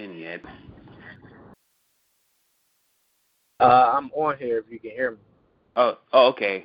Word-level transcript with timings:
in 0.00 0.16
yet. 0.16 0.40
Uh, 3.60 3.92
I'm 3.94 4.10
on 4.12 4.38
here 4.38 4.58
if 4.58 4.64
you 4.70 4.78
can 4.78 4.90
hear 4.90 5.12
me. 5.12 5.16
Oh, 5.76 5.98
oh 6.12 6.28
okay. 6.28 6.64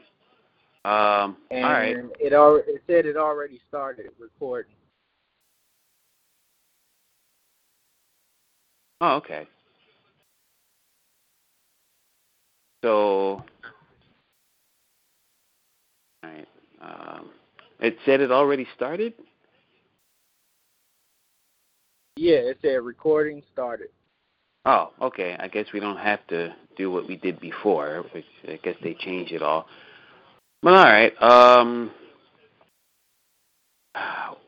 Um, 0.85 1.37
And 1.51 1.65
all 1.65 1.71
right. 1.71 1.97
it 2.19 2.33
al- 2.33 2.63
it 2.67 2.81
said 2.87 3.05
it 3.05 3.17
already 3.17 3.59
started 3.67 4.11
recording. 4.19 4.71
Oh, 9.01 9.15
okay. 9.15 9.47
So, 12.83 13.43
all 13.43 13.45
right. 16.23 16.47
Um, 16.81 17.29
it 17.79 17.97
said 18.05 18.21
it 18.21 18.31
already 18.31 18.67
started. 18.75 19.13
Yeah, 22.17 22.37
it 22.37 22.59
said 22.61 22.75
recording 22.75 23.43
started. 23.51 23.89
Oh, 24.63 24.91
okay. 25.01 25.35
I 25.37 25.49
guess 25.49 25.65
we 25.73 25.81
don't 25.81 25.97
have 25.97 26.25
to 26.27 26.55
do 26.77 26.89
what 26.89 27.09
we 27.09 27.17
did 27.17 27.41
before. 27.41 28.05
Which 28.13 28.23
I 28.47 28.57
guess 28.63 28.75
they 28.81 28.93
changed 28.93 29.33
it 29.33 29.41
all. 29.41 29.67
Well, 30.63 30.75
all 30.75 30.85
right. 30.85 31.11
Um, 31.21 31.91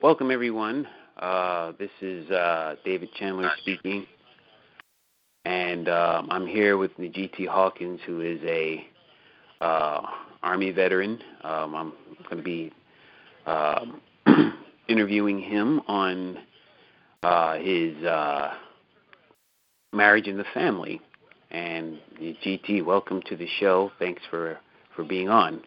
welcome 0.02 0.32
everyone. 0.32 0.88
Uh, 1.18 1.74
this 1.78 1.90
is 2.00 2.32
uh, 2.32 2.76
David 2.86 3.10
Chandler 3.20 3.52
speaking, 3.58 4.06
and 5.44 5.90
um, 5.90 6.30
I'm 6.32 6.48
here 6.48 6.78
with 6.78 6.96
Najiti 6.98 7.48
Hawkins, 7.48 8.00
who 8.06 8.22
is 8.22 8.40
a 8.46 8.88
uh, 9.60 10.04
Army 10.42 10.72
veteran. 10.72 11.20
Um, 11.44 11.76
I'm 11.76 11.94
going 12.30 12.38
to 12.38 12.44
be 12.44 12.72
um, 13.46 14.00
interviewing 14.88 15.42
him 15.42 15.82
on 15.88 16.38
uh, 17.24 17.58
his 17.58 17.96
uh, 18.04 18.54
marriage 19.94 20.28
and 20.28 20.40
the 20.40 20.46
family. 20.54 21.02
And 21.50 22.00
GT, 22.20 22.84
welcome 22.84 23.22
to 23.28 23.36
the 23.38 23.48
show. 23.60 23.92
Thanks 24.00 24.22
for 24.30 24.58
for 24.96 25.04
being 25.04 25.30
on. 25.30 25.62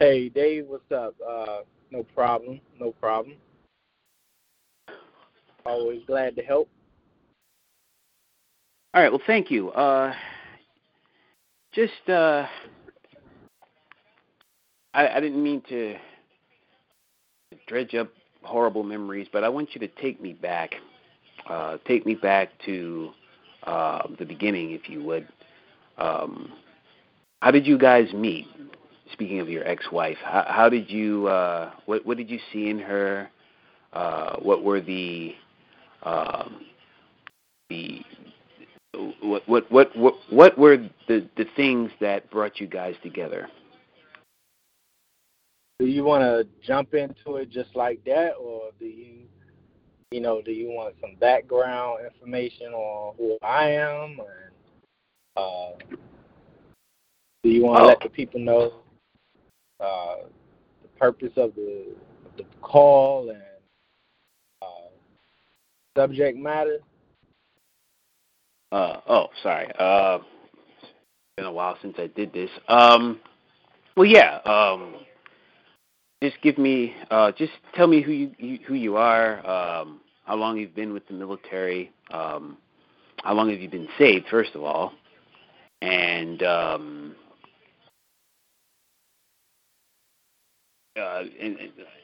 Hey, 0.00 0.28
Dave, 0.28 0.66
what's 0.66 0.90
up? 0.90 1.14
Uh, 1.26 1.58
no 1.90 2.02
problem, 2.14 2.60
no 2.80 2.92
problem. 2.92 3.36
Always 5.64 6.02
glad 6.06 6.36
to 6.36 6.42
help. 6.42 6.68
All 8.92 9.02
right. 9.02 9.10
Well, 9.10 9.22
thank 9.26 9.50
you. 9.50 9.70
Uh, 9.70 10.14
just, 11.74 12.08
uh, 12.08 12.46
I, 14.94 15.08
I 15.08 15.20
didn't 15.20 15.42
mean 15.42 15.62
to 15.68 15.96
dredge 17.66 17.94
up 17.94 18.08
horrible 18.46 18.82
memories, 18.82 19.28
but 19.32 19.44
I 19.44 19.48
want 19.48 19.74
you 19.74 19.80
to 19.80 19.88
take 19.88 20.20
me 20.20 20.32
back. 20.32 20.74
Uh, 21.48 21.78
take 21.86 22.06
me 22.06 22.14
back 22.14 22.50
to 22.64 23.10
uh, 23.64 24.02
the 24.18 24.24
beginning, 24.24 24.72
if 24.72 24.88
you 24.88 25.02
would. 25.04 25.28
Um, 25.98 26.52
how 27.42 27.50
did 27.50 27.66
you 27.66 27.78
guys 27.78 28.12
meet? 28.12 28.46
Speaking 29.12 29.38
of 29.40 29.48
your 29.48 29.66
ex-wife, 29.66 30.16
how, 30.24 30.44
how 30.48 30.68
did 30.68 30.90
you? 30.90 31.28
Uh, 31.28 31.70
what, 31.86 32.04
what 32.04 32.16
did 32.16 32.28
you 32.28 32.40
see 32.52 32.68
in 32.68 32.78
her? 32.78 33.30
Uh, 33.92 34.36
what 34.40 34.64
were 34.64 34.80
the 34.80 35.34
um, 36.02 36.66
the 37.70 38.02
what 39.22 39.48
what 39.48 39.70
what 39.70 39.96
what 39.96 40.14
what 40.30 40.58
were 40.58 40.76
the 41.08 41.28
the 41.36 41.46
things 41.54 41.90
that 42.00 42.30
brought 42.30 42.60
you 42.60 42.66
guys 42.66 42.94
together? 43.02 43.48
Do 45.78 45.86
you 45.86 46.04
want 46.04 46.22
to 46.22 46.46
jump 46.66 46.94
into 46.94 47.36
it 47.36 47.50
just 47.50 47.74
like 47.76 48.02
that, 48.06 48.32
or 48.40 48.70
do 48.78 48.86
you, 48.86 49.24
you 50.10 50.20
know, 50.20 50.40
do 50.40 50.50
you 50.50 50.68
want 50.70 50.94
some 51.00 51.16
background 51.20 51.98
information 52.06 52.68
on 52.72 53.14
who 53.18 53.36
I 53.42 53.68
am, 53.72 54.18
and 54.18 55.36
uh, 55.36 55.72
do 57.44 57.50
you 57.50 57.62
want 57.64 57.78
to 57.80 57.82
Oh. 57.84 57.86
let 57.88 58.00
the 58.00 58.08
people 58.08 58.40
know 58.40 58.72
uh, 59.80 60.16
the 60.82 60.88
purpose 60.98 61.32
of 61.36 61.54
the 61.54 61.94
of 62.24 62.36
the 62.38 62.44
call 62.62 63.28
and 63.28 63.42
uh, 64.62 64.88
subject 65.94 66.38
matter? 66.38 66.78
Uh, 68.72 69.00
oh, 69.08 69.28
sorry. 69.42 69.70
Uh, 69.78 70.18
it's 70.80 70.90
been 71.36 71.46
a 71.46 71.52
while 71.52 71.76
since 71.82 71.96
I 71.98 72.06
did 72.08 72.32
this. 72.32 72.50
Um, 72.66 73.20
well, 73.94 74.06
yeah. 74.06 74.38
Um, 74.46 74.94
just 76.28 76.42
give 76.42 76.58
me, 76.58 76.94
uh, 77.10 77.30
just 77.32 77.52
tell 77.74 77.86
me 77.86 78.02
who 78.02 78.10
you, 78.10 78.30
you 78.38 78.58
who 78.66 78.74
you 78.74 78.96
are, 78.96 79.38
um, 79.46 80.00
how 80.24 80.34
long 80.34 80.58
you've 80.58 80.74
been 80.74 80.92
with 80.92 81.06
the 81.06 81.14
military, 81.14 81.92
um, 82.10 82.56
how 83.22 83.32
long 83.32 83.48
have 83.50 83.60
you 83.60 83.68
been 83.68 83.88
saved, 83.96 84.26
first 84.28 84.50
of 84.56 84.62
all, 84.62 84.92
and 85.82 86.42
um, 86.42 87.14
uh, 90.98 91.22
and 91.40 91.56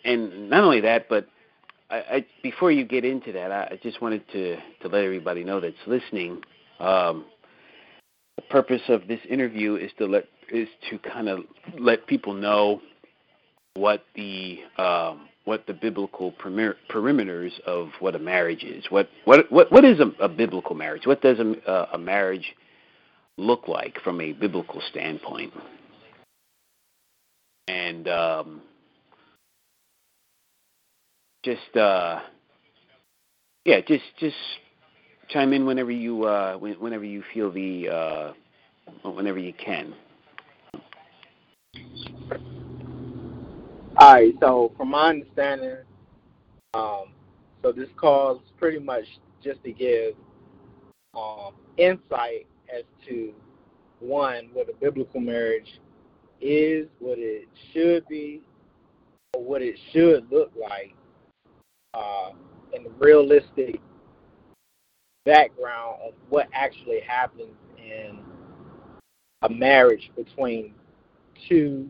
and 0.04 0.50
not 0.50 0.62
only 0.62 0.80
that, 0.82 1.08
but 1.08 1.26
I, 1.90 1.96
I, 1.96 2.26
before 2.44 2.70
you 2.70 2.84
get 2.84 3.04
into 3.04 3.32
that, 3.32 3.50
I, 3.50 3.70
I 3.72 3.80
just 3.82 4.00
wanted 4.00 4.22
to 4.30 4.56
to 4.82 4.88
let 4.88 5.02
everybody 5.02 5.42
know 5.42 5.58
that's 5.58 5.74
listening. 5.88 6.42
Um, 6.78 7.24
the 8.36 8.42
purpose 8.42 8.82
of 8.88 9.08
this 9.08 9.20
interview 9.28 9.74
is 9.74 9.90
to 9.98 10.06
let 10.06 10.26
is 10.48 10.68
to 10.90 10.98
kind 11.00 11.28
of 11.28 11.40
let 11.76 12.06
people 12.06 12.34
know 12.34 12.80
what 13.74 14.04
the 14.14 14.58
um, 14.78 15.28
what 15.44 15.66
the 15.66 15.72
biblical 15.72 16.32
perimeters 16.32 17.58
of 17.66 17.88
what 17.98 18.14
a 18.14 18.18
marriage 18.18 18.62
is. 18.64 18.84
What 18.90 19.08
what 19.24 19.50
what 19.50 19.72
what 19.72 19.84
is 19.84 19.98
a, 20.00 20.24
a 20.24 20.28
biblical 20.28 20.74
marriage? 20.74 21.06
What 21.06 21.20
does 21.22 21.38
a, 21.38 21.54
a 21.70 21.88
a 21.94 21.98
marriage 21.98 22.54
look 23.38 23.68
like 23.68 23.98
from 24.04 24.20
a 24.20 24.32
biblical 24.32 24.80
standpoint? 24.90 25.52
And 27.68 28.08
um, 28.08 28.62
just 31.44 31.76
uh, 31.76 32.20
yeah, 33.64 33.80
just 33.80 34.04
just 34.20 34.36
chime 35.28 35.52
in 35.52 35.66
whenever 35.66 35.90
you 35.90 36.24
uh, 36.24 36.56
whenever 36.56 37.04
you 37.04 37.22
feel 37.32 37.50
the 37.50 37.88
uh, 37.88 38.32
whenever 39.08 39.38
you 39.38 39.52
can. 39.54 39.94
All 44.02 44.14
right. 44.14 44.34
So, 44.40 44.72
from 44.76 44.90
my 44.90 45.10
understanding, 45.10 45.76
um, 46.74 47.12
so 47.62 47.70
this 47.70 47.88
call 47.94 48.34
is 48.34 48.42
pretty 48.58 48.80
much 48.80 49.04
just 49.44 49.62
to 49.62 49.70
give 49.70 50.14
um, 51.16 51.52
insight 51.76 52.48
as 52.68 52.82
to 53.06 53.32
one 54.00 54.48
what 54.54 54.68
a 54.68 54.72
biblical 54.80 55.20
marriage 55.20 55.78
is, 56.40 56.88
what 56.98 57.20
it 57.20 57.46
should 57.72 58.04
be, 58.08 58.42
or 59.34 59.44
what 59.44 59.62
it 59.62 59.78
should 59.92 60.28
look 60.32 60.50
like, 60.60 60.96
uh, 61.94 62.30
and 62.74 62.84
the 62.84 62.90
realistic 62.98 63.80
background 65.24 65.98
of 66.04 66.14
what 66.28 66.48
actually 66.52 66.98
happens 67.06 67.54
in 67.78 68.18
a 69.42 69.48
marriage 69.48 70.10
between 70.16 70.74
two 71.48 71.88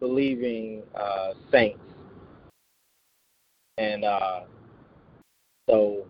believing 0.00 0.82
uh, 0.94 1.34
saints. 1.52 1.84
And 3.78 4.04
uh, 4.04 4.40
So, 5.68 6.06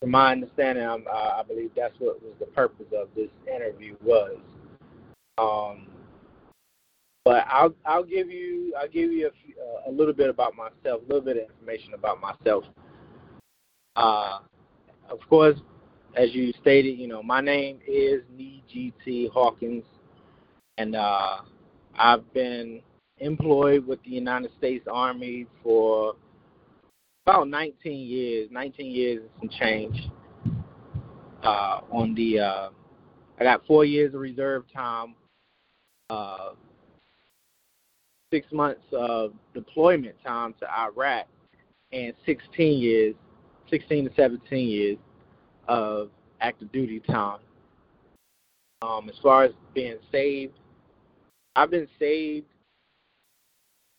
from 0.00 0.10
my 0.10 0.32
understanding, 0.32 0.84
I'm, 0.84 1.04
I 1.10 1.42
believe 1.46 1.70
that's 1.74 1.94
what 1.98 2.22
was 2.22 2.34
the 2.38 2.46
purpose 2.46 2.86
of 2.96 3.08
this 3.16 3.30
interview 3.52 3.96
was. 4.02 4.38
Um, 5.38 5.88
but 7.26 7.44
I'll 7.50 7.74
I'll 7.84 8.04
give 8.04 8.30
you 8.30 8.72
I'll 8.80 8.88
give 8.88 9.10
you 9.10 9.26
a, 9.26 9.30
few, 9.44 9.54
uh, 9.60 9.90
a 9.90 9.92
little 9.92 10.14
bit 10.14 10.30
about 10.30 10.54
myself, 10.54 11.02
a 11.02 11.06
little 11.06 11.20
bit 11.20 11.36
of 11.36 11.50
information 11.50 11.92
about 11.92 12.20
myself. 12.20 12.64
Uh, 13.96 14.38
of 15.10 15.18
course, 15.28 15.58
as 16.16 16.32
you 16.32 16.52
stated, 16.60 16.98
you 16.98 17.08
know 17.08 17.22
my 17.22 17.40
name 17.40 17.80
is 17.86 18.22
Nee 18.36 18.62
GT 18.72 19.30
Hawkins, 19.30 19.82
and 20.78 20.94
uh, 20.94 21.38
I've 21.96 22.32
been 22.32 22.80
employed 23.18 23.86
with 23.86 24.02
the 24.02 24.10
United 24.10 24.50
States 24.58 24.86
Army 24.90 25.46
for 25.62 26.14
about 27.26 27.48
19 27.48 27.92
years, 27.92 28.48
19 28.50 28.90
years 28.90 29.22
and 29.22 29.50
some 29.50 29.58
change. 29.58 30.08
Uh, 31.42 31.80
on 31.90 32.14
the, 32.14 32.40
uh, 32.40 32.68
I 33.38 33.44
got 33.44 33.64
four 33.66 33.84
years 33.84 34.14
of 34.14 34.20
reserve 34.20 34.64
time, 34.74 35.14
uh, 36.10 36.50
six 38.32 38.46
months 38.52 38.82
of 38.92 39.32
deployment 39.54 40.16
time 40.24 40.54
to 40.60 40.66
Iraq, 40.70 41.26
and 41.92 42.12
16 42.24 42.78
years, 42.78 43.14
16 43.70 44.08
to 44.08 44.14
17 44.14 44.68
years 44.68 44.98
of 45.68 46.10
active 46.40 46.70
duty 46.72 47.00
time. 47.00 47.38
Um, 48.82 49.08
as 49.08 49.16
far 49.22 49.44
as 49.44 49.52
being 49.74 49.96
saved, 50.12 50.54
I've 51.54 51.70
been 51.70 51.88
saved 51.98 52.46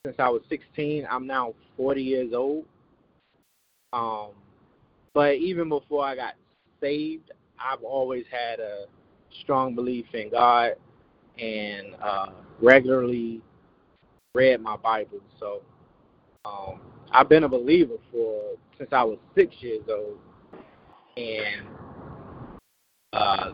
since 0.08 0.16
I 0.20 0.30
was 0.30 0.42
16. 0.48 1.06
I'm 1.12 1.28
now 1.28 1.54
40 1.76 2.02
years 2.02 2.34
old. 2.34 2.64
Um, 3.92 4.30
but 5.14 5.36
even 5.36 5.68
before 5.68 6.06
I 6.06 6.16
got 6.16 6.36
saved, 6.80 7.32
I've 7.60 7.84
always 7.84 8.24
had 8.32 8.62
a 8.62 8.86
strong 9.42 9.76
belief 9.76 10.06
in 10.14 10.30
God 10.32 10.76
and 11.38 11.88
uh, 12.02 12.28
regularly 12.62 13.42
read 14.34 14.62
my 14.62 14.78
Bible. 14.78 15.20
So 15.42 15.62
um, 16.46 16.80
I've 17.12 17.28
been 17.28 17.44
a 17.44 17.50
believer 17.50 17.96
for 18.10 18.54
since 18.78 18.90
I 18.94 19.04
was 19.04 19.18
six 19.36 19.56
years 19.60 19.84
old, 19.90 20.20
and 21.18 21.68
uh, 23.12 23.52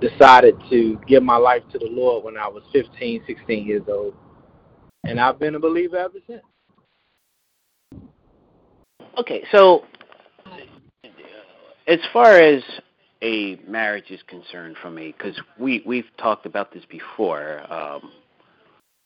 decided 0.00 0.54
to 0.70 0.98
give 1.06 1.22
my 1.22 1.36
life 1.36 1.62
to 1.72 1.78
the 1.78 1.88
Lord 1.90 2.24
when 2.24 2.38
I 2.38 2.48
was 2.48 2.62
15, 2.72 3.24
16 3.26 3.66
years 3.66 3.82
old, 3.88 4.14
and 5.04 5.20
I've 5.20 5.38
been 5.38 5.54
a 5.54 5.60
believer 5.60 5.96
ever 5.96 6.18
since. 6.26 6.42
Okay, 9.18 9.44
so 9.52 9.84
as 11.86 11.98
far 12.12 12.38
as 12.38 12.62
a 13.22 13.56
marriage 13.68 14.10
is 14.10 14.20
concerned, 14.26 14.76
from 14.80 14.98
a 14.98 15.12
because 15.12 15.38
we 15.58 15.82
we've 15.84 16.06
talked 16.18 16.46
about 16.46 16.72
this 16.72 16.84
before, 16.88 17.60
um, 17.72 18.10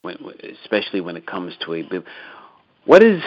when, 0.02 0.16
especially 0.62 1.00
when 1.00 1.16
it 1.16 1.26
comes 1.26 1.54
to 1.64 1.74
a 1.74 1.82
what 2.84 3.02
is 3.02 3.20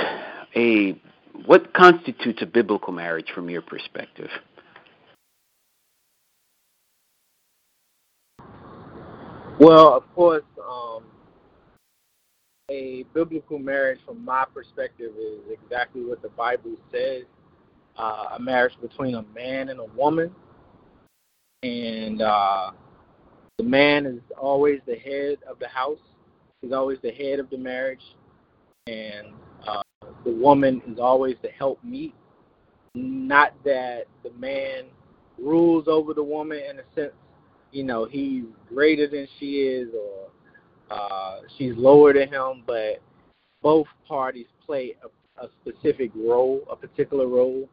a 0.56 1.00
what 1.46 1.74
constitutes 1.74 2.42
a 2.42 2.46
biblical 2.46 2.94
marriage 2.94 3.28
from 3.34 3.50
your 3.50 3.62
perspective? 3.62 4.30
Well, 9.60 9.94
of 9.94 10.04
course, 10.16 10.44
a 12.70 13.06
biblical 13.14 13.60
marriage, 13.60 14.00
from 14.06 14.24
my 14.24 14.46
perspective, 14.54 15.12
is 15.18 15.40
exactly 15.52 16.04
what 16.04 16.22
the 16.22 16.30
Bible 16.30 16.76
says 16.92 17.24
uh, 17.98 18.36
a 18.36 18.40
marriage 18.40 18.74
between 18.82 19.16
a 19.16 19.24
man 19.36 19.70
and 19.70 19.80
a 19.80 19.86
woman. 19.86 20.34
And 21.64 22.22
uh, 22.22 22.72
the 23.58 23.64
man 23.64 24.06
is 24.06 24.22
always 24.40 24.80
the 24.88 24.96
head 24.96 25.40
of 25.48 25.60
the 25.60 25.68
house, 25.68 26.00
he's 26.62 26.72
always 26.72 27.00
the 27.04 27.12
head 27.12 27.40
of 27.40 27.50
the 27.50 27.58
marriage. 27.58 28.04
And 28.88 29.34
uh, 29.68 29.82
the 30.24 30.32
woman 30.32 30.82
is 30.88 31.00
always 31.00 31.36
the 31.42 31.50
help 31.50 31.84
meet. 31.84 32.16
Not 32.96 33.54
that 33.66 34.06
the 34.24 34.32
man 34.32 34.86
rules 35.38 35.88
over 35.88 36.14
the 36.14 36.24
woman 36.24 36.60
in 36.70 36.80
a 36.80 36.84
sense, 36.96 37.14
you 37.72 37.84
know, 37.84 38.06
he's 38.06 38.46
greater 38.68 39.08
than 39.08 39.28
she 39.40 39.60
is 39.60 39.90
or 39.94 40.30
uh, 40.90 41.38
she's 41.58 41.74
lower 41.76 42.14
than 42.14 42.30
him, 42.30 42.64
but 42.66 43.02
both 43.62 43.88
parties 44.08 44.48
play 44.66 44.96
a, 45.04 45.44
a 45.44 45.50
specific 45.62 46.12
role, 46.16 46.62
a 46.70 46.76
particular 46.76 47.28
role 47.28 47.68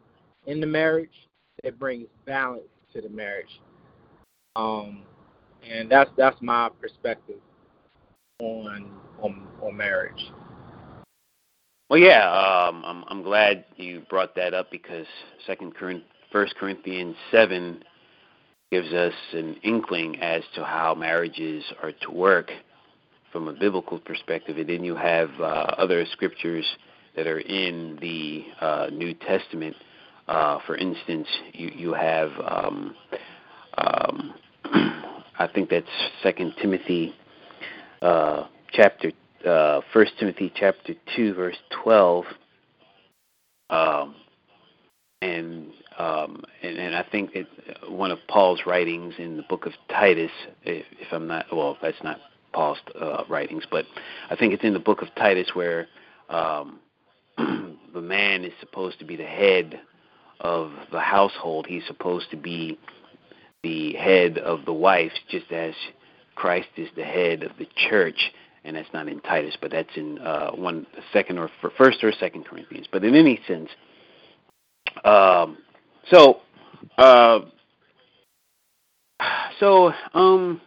in 0.47 0.61
the 0.61 0.67
marriage 0.67 1.29
that 1.63 1.79
brings 1.79 2.07
balance 2.25 2.63
to 2.93 3.01
the 3.01 3.09
marriage. 3.09 3.61
Um, 4.55 5.03
and 5.69 5.91
that's 5.91 6.11
that's 6.17 6.41
my 6.41 6.71
perspective 6.81 7.41
on 8.41 8.91
on 9.23 9.47
on 9.63 9.77
marriage. 9.77 10.33
Well, 11.89 12.01
yeah, 12.01 12.29
um, 12.31 12.85
I'm 12.85 13.05
I'm 13.09 13.23
glad 13.23 13.65
you 13.77 14.03
brought 14.09 14.35
that 14.37 14.55
up 14.55 14.71
because 14.71 15.07
Second 15.47 15.77
Corinth, 15.77 16.05
First 16.33 16.55
Corinthians 16.57 17.17
seven 17.31 17.83
gives 18.73 18.93
us 18.93 19.15
an 19.33 19.57
inkling 19.63 20.21
as 20.21 20.43
to 20.55 20.65
how 20.65 20.95
marriages 20.95 21.65
are 21.83 21.93
to 21.93 22.11
work 22.11 22.51
from 23.37 23.49
a 23.49 23.53
biblical 23.53 23.99
perspective, 23.99 24.56
and 24.56 24.67
then 24.67 24.83
you 24.83 24.97
have 24.97 25.29
uh, 25.38 25.44
other 25.77 26.06
scriptures 26.12 26.65
that 27.17 27.27
are 27.27 27.38
in 27.38 27.99
the 28.00 28.47
uh, 28.65 28.87
New 28.91 29.12
Testament. 29.12 29.77
Uh, 30.27 30.59
for 30.67 30.75
instance, 30.75 31.29
you 31.53 31.71
you 31.77 31.93
have 31.93 32.31
um, 32.43 32.94
um, 33.77 34.35
I 35.38 35.49
think 35.55 35.69
that's 35.69 35.87
Second 36.23 36.55
Timothy 36.62 37.15
uh, 38.00 38.47
chapter 38.73 39.12
uh, 39.47 39.82
First 39.93 40.12
Timothy 40.19 40.50
chapter 40.56 40.94
two 41.15 41.35
verse 41.35 41.59
twelve. 41.82 42.25
Um, 43.69 44.15
and 45.21 45.73
um, 45.99 46.43
and, 46.62 46.79
and 46.79 46.97
I 46.97 47.05
think 47.12 47.32
it, 47.35 47.47
one 47.87 48.12
of 48.12 48.19
Paul's 48.29 48.61
writings 48.65 49.12
in 49.19 49.37
the 49.37 49.43
book 49.43 49.67
of 49.67 49.73
Titus, 49.91 50.31
if, 50.62 50.87
if 50.99 51.12
I'm 51.12 51.27
not 51.27 51.44
well, 51.53 51.77
that's 51.82 52.03
not 52.03 52.19
Paul's 52.56 52.79
uh, 52.99 53.25
writings, 53.29 53.64
but 53.70 53.85
I 54.31 54.35
think 54.35 54.55
it's 54.55 54.64
in 54.64 54.73
the 54.73 54.79
book 54.79 55.03
of 55.03 55.08
Titus 55.14 55.50
where 55.53 55.88
um, 56.31 56.81
the 57.37 58.00
man 58.00 58.47
is 58.47 58.53
supposed 58.61 58.99
to 59.00 59.05
be 59.05 59.14
the 59.14 59.25
head 59.25 59.79
of 60.41 60.73
the 60.91 61.00
household. 61.00 61.67
He's 61.69 61.87
supposed 61.87 62.31
to 62.31 62.37
be 62.38 62.79
the 63.63 63.93
head 63.93 64.39
of 64.39 64.65
the 64.65 64.72
wife, 64.72 65.13
just 65.31 65.53
as 65.53 65.75
Christ 66.34 66.69
is 66.79 66.89
the 66.96 67.05
head 67.05 67.43
of 67.43 67.53
the 67.58 67.69
church. 67.91 68.32
And 68.65 68.75
that's 68.75 68.89
not 68.94 69.06
in 69.06 69.20
Titus, 69.20 69.58
but 69.60 69.70
that's 69.70 69.94
in 69.94 70.19
uh, 70.19 70.53
one, 70.53 70.86
second 71.13 71.39
or 71.39 71.51
first 71.77 72.03
or 72.03 72.10
second 72.13 72.46
Corinthians. 72.46 72.86
But 72.91 73.05
in 73.05 73.15
any 73.15 73.39
sense, 73.46 73.69
um, 75.05 75.58
so, 76.10 76.41
uh, 76.96 77.41
so 79.60 79.93
um, 80.15 80.63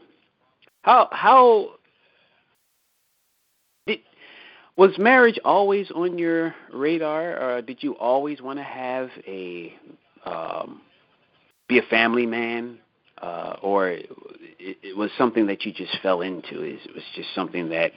how 0.84 1.10
how 1.12 1.79
was 4.80 4.98
marriage 4.98 5.38
always 5.44 5.92
on 5.92 6.18
your 6.18 6.56
radar, 6.72 7.38
or 7.38 7.62
did 7.62 7.84
you 7.84 7.98
always 7.98 8.42
want 8.42 8.58
to 8.58 8.64
have 8.64 9.10
a 9.28 9.74
um, 10.26 10.80
be 11.68 11.80
a 11.80 11.84
family 11.90 12.26
man, 12.26 12.80
uh, 13.22 13.58
or 13.62 13.90
it, 13.90 14.08
it 14.58 14.96
was 14.96 15.12
something 15.18 15.46
that 15.48 15.66
you 15.66 15.74
just 15.74 15.98
fell 16.02 16.22
into? 16.22 16.64
Is 16.64 16.80
it 16.86 16.96
was 16.96 17.04
just 17.14 17.28
something 17.36 17.68
that 17.70 17.92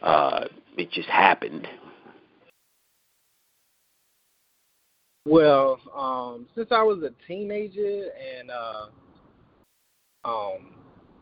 uh, 0.00 0.46
it 0.78 0.90
just 0.90 1.08
happened. 1.08 1.68
Well, 5.26 5.78
um, 5.94 6.46
since 6.54 6.68
I 6.70 6.82
was 6.82 7.02
a 7.02 7.10
teenager 7.28 8.04
and 8.38 8.50
uh, 8.50 8.86
um, 10.24 10.72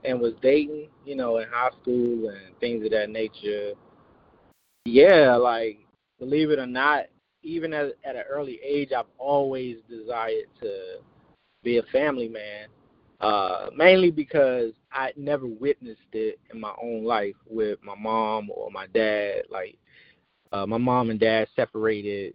and 0.05 0.21
was 0.21 0.35
dating, 0.41 0.87
you 1.05 1.17
know, 1.17 1.39
in 1.39 1.49
high 1.51 1.71
school 1.83 2.29
and 2.29 2.57
things 2.61 2.85
of 2.85 2.93
that 2.93 3.11
nature, 3.11 3.73
yeah, 4.85 5.37
like 5.37 5.79
believe 6.19 6.51
it 6.51 6.59
or 6.59 6.67
not, 6.67 7.05
even 7.43 7.73
at, 7.73 7.93
at 8.05 8.17
an 8.17 8.25
early 8.29 8.61
age, 8.65 8.91
I've 8.97 9.05
always 9.19 9.79
desired 9.89 10.47
to 10.61 10.99
be 11.63 11.79
a 11.79 11.83
family 11.85 12.29
man. 12.29 12.69
Uh, 13.21 13.71
mainly 13.75 14.11
because 14.11 14.73
I 14.93 15.13
never 15.17 15.47
witnessed 15.47 16.01
it 16.13 16.39
in 16.53 16.61
my 16.61 16.75
own 16.83 17.05
life 17.05 17.37
with 17.49 17.79
my 17.83 17.95
mom 17.95 18.51
or 18.55 18.71
my 18.71 18.87
dad. 18.89 19.45
Like, 19.51 19.79
uh, 20.53 20.67
my 20.67 20.79
mom 20.79 21.11
and 21.11 21.19
dad 21.19 21.49
separated. 21.57 22.35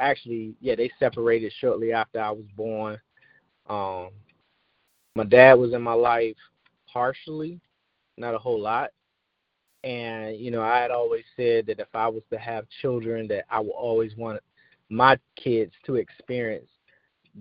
Actually, 0.00 0.54
yeah, 0.60 0.74
they 0.74 0.90
separated 0.98 1.52
shortly 1.60 1.92
after 1.92 2.20
I 2.20 2.30
was 2.30 2.46
born. 2.56 2.98
Um, 3.68 4.08
my 5.14 5.24
dad 5.24 5.54
was 5.54 5.74
in 5.74 5.82
my 5.82 5.92
life 5.92 6.36
partially, 6.92 7.60
not 8.16 8.34
a 8.34 8.38
whole 8.38 8.60
lot. 8.60 8.90
And 9.82 10.36
you 10.36 10.50
know, 10.50 10.62
I 10.62 10.80
had 10.80 10.90
always 10.90 11.24
said 11.36 11.66
that 11.66 11.80
if 11.80 11.88
I 11.94 12.08
was 12.08 12.22
to 12.30 12.38
have 12.38 12.66
children, 12.82 13.28
that 13.28 13.44
I 13.50 13.60
would 13.60 13.70
always 13.70 14.14
want 14.16 14.40
my 14.88 15.18
kids 15.36 15.72
to 15.86 15.94
experience 15.94 16.68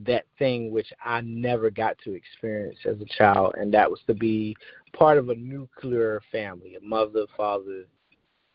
that 0.05 0.25
thing 0.37 0.71
which 0.71 0.93
I 1.03 1.21
never 1.21 1.69
got 1.69 1.97
to 2.03 2.13
experience 2.13 2.77
as 2.85 3.01
a 3.01 3.17
child, 3.17 3.55
and 3.57 3.73
that 3.73 3.89
was 3.89 3.99
to 4.07 4.13
be 4.13 4.55
part 4.93 5.17
of 5.17 5.29
a 5.29 5.35
nuclear 5.35 6.21
family, 6.31 6.75
a 6.75 6.85
mother, 6.85 7.25
father, 7.35 7.85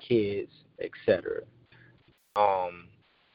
kids, 0.01 0.53
etc. 0.81 1.43
Um, 2.37 2.89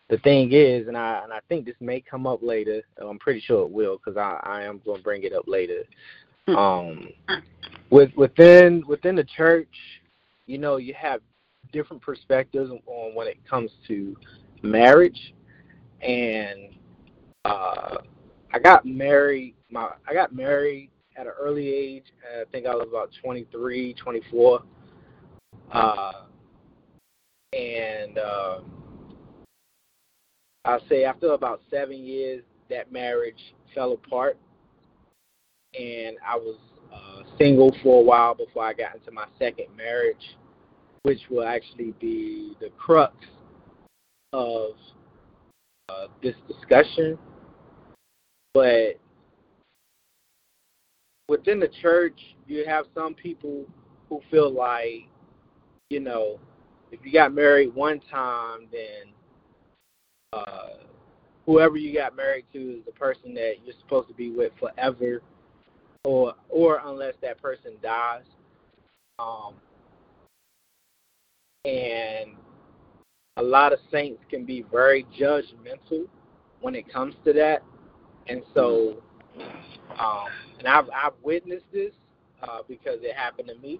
the 0.09 0.17
thing 0.19 0.51
is, 0.51 0.87
and 0.87 0.97
I 0.97 1.21
and 1.23 1.31
I 1.31 1.39
think 1.47 1.65
this 1.65 1.75
may 1.79 2.01
come 2.01 2.25
up 2.25 2.41
later. 2.41 2.81
I'm 2.99 3.19
pretty 3.19 3.41
sure 3.41 3.63
it 3.63 3.71
will 3.71 3.97
because 3.97 4.17
I, 4.17 4.39
I 4.43 4.63
am 4.63 4.81
going 4.83 4.97
to 4.97 5.03
bring 5.03 5.23
it 5.23 5.33
up 5.33 5.47
later. 5.47 5.83
Hmm. 6.47 6.55
Um, 6.55 7.09
with 7.91 8.11
within 8.15 8.83
within 8.87 9.15
the 9.15 9.23
church, 9.23 9.67
you 10.49 10.57
know, 10.57 10.77
you 10.77 10.95
have 10.95 11.21
different 11.71 12.01
perspectives 12.01 12.71
on 12.71 13.13
when 13.13 13.27
it 13.27 13.37
comes 13.47 13.69
to 13.87 14.17
marriage, 14.63 15.35
and 16.01 16.69
uh, 17.45 17.97
I 18.51 18.57
got 18.57 18.83
married. 18.83 19.53
My 19.69 19.91
I 20.07 20.13
got 20.13 20.33
married 20.33 20.89
at 21.15 21.27
an 21.27 21.33
early 21.39 21.67
age. 21.67 22.05
I 22.35 22.45
think 22.51 22.65
I 22.65 22.73
was 22.73 22.87
about 22.89 23.11
23, 23.21 23.93
24. 23.93 24.63
Uh, 25.71 26.11
and 27.53 28.17
uh, 28.17 28.59
I'll 30.65 30.81
say 30.89 31.03
after 31.03 31.33
about 31.33 31.61
seven 31.69 32.03
years, 32.03 32.41
that 32.71 32.91
marriage 32.91 33.53
fell 33.75 33.93
apart, 33.93 34.35
and 35.79 36.17
I 36.27 36.35
was 36.37 36.57
uh, 36.93 37.23
single 37.37 37.75
for 37.83 38.01
a 38.01 38.03
while 38.03 38.35
before 38.35 38.65
I 38.65 38.73
got 38.73 38.95
into 38.95 39.11
my 39.11 39.25
second 39.37 39.67
marriage, 39.75 40.37
which 41.03 41.19
will 41.29 41.47
actually 41.47 41.93
be 41.99 42.55
the 42.59 42.69
crux 42.77 43.15
of 44.33 44.71
uh, 45.89 46.07
this 46.21 46.35
discussion. 46.47 47.17
But 48.53 48.99
within 51.27 51.59
the 51.59 51.69
church, 51.81 52.19
you 52.47 52.65
have 52.67 52.85
some 52.93 53.13
people 53.13 53.65
who 54.09 54.21
feel 54.31 54.51
like, 54.51 55.07
you 55.89 55.99
know, 55.99 56.39
if 56.91 56.99
you 57.03 57.13
got 57.13 57.33
married 57.33 57.73
one 57.73 58.01
time, 58.11 58.67
then 58.71 59.13
uh, 60.33 60.69
whoever 61.45 61.77
you 61.77 61.93
got 61.93 62.15
married 62.15 62.45
to 62.53 62.77
is 62.77 62.85
the 62.85 62.91
person 62.91 63.33
that 63.35 63.55
you're 63.63 63.75
supposed 63.79 64.07
to 64.07 64.13
be 64.13 64.31
with 64.31 64.51
forever, 64.59 65.21
or 66.05 66.33
or 66.49 66.81
unless 66.85 67.13
that 67.21 67.41
person 67.41 67.73
dies. 67.81 68.23
Um, 69.19 69.55
and 71.65 72.31
a 73.37 73.43
lot 73.43 73.73
of 73.73 73.79
saints 73.91 74.23
can 74.29 74.45
be 74.45 74.65
very 74.71 75.05
judgmental 75.19 76.07
when 76.61 76.75
it 76.75 76.91
comes 76.91 77.15
to 77.25 77.33
that, 77.33 77.63
and 78.27 78.41
so, 78.53 79.01
um, 79.99 80.27
and 80.57 80.67
I've 80.67 80.89
I've 80.93 81.13
witnessed 81.23 81.65
this 81.71 81.91
uh, 82.43 82.59
because 82.67 82.99
it 83.01 83.15
happened 83.15 83.49
to 83.49 83.55
me, 83.55 83.79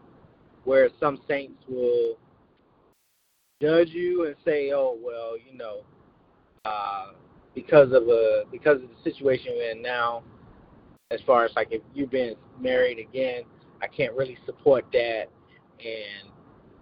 where 0.66 0.90
some 1.00 1.20
saints 1.28 1.62
will 1.68 2.18
judge 3.62 3.90
you 3.90 4.28
and 4.28 4.36
say, 4.46 4.72
"Oh 4.74 4.98
well, 5.02 5.38
you 5.38 5.58
know, 5.58 5.82
uh, 6.66 7.12
because 7.56 7.92
of 7.94 8.08
a 8.08 8.44
because 8.52 8.82
of 8.82 8.90
the 8.90 9.10
situation 9.10 9.54
we're 9.56 9.72
in 9.72 9.82
now, 9.82 10.24
as 11.12 11.20
far 11.26 11.46
as 11.46 11.52
like 11.56 11.70
if 11.72 11.82
you've 11.94 12.12
been 12.12 12.36
married 12.60 13.00
again, 13.00 13.44
I 13.82 13.88
can't 13.88 14.14
really 14.14 14.38
support 14.46 14.86
that, 14.94 15.26
and 15.80 16.30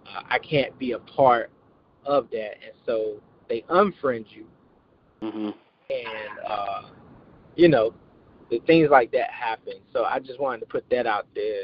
uh, 0.06 0.22
I 0.28 0.38
can't 0.38 0.78
be 0.78 0.92
a 0.92 0.98
part 0.98 1.50
of 2.04 2.28
that, 2.30 2.52
and 2.62 2.72
so 2.84 3.22
they 3.48 3.62
unfriend 3.70 4.26
you, 4.30 4.46
mm-hmm. 5.22 5.50
and 5.90 6.46
uh, 6.46 6.82
you 7.56 7.68
know, 7.68 7.94
the 8.50 8.60
things 8.66 8.90
like 8.90 9.10
that 9.12 9.30
happen. 9.30 9.74
So 9.92 10.04
I 10.04 10.18
just 10.18 10.40
wanted 10.40 10.60
to 10.60 10.66
put 10.66 10.84
that 10.90 11.06
out 11.06 11.26
there 11.34 11.62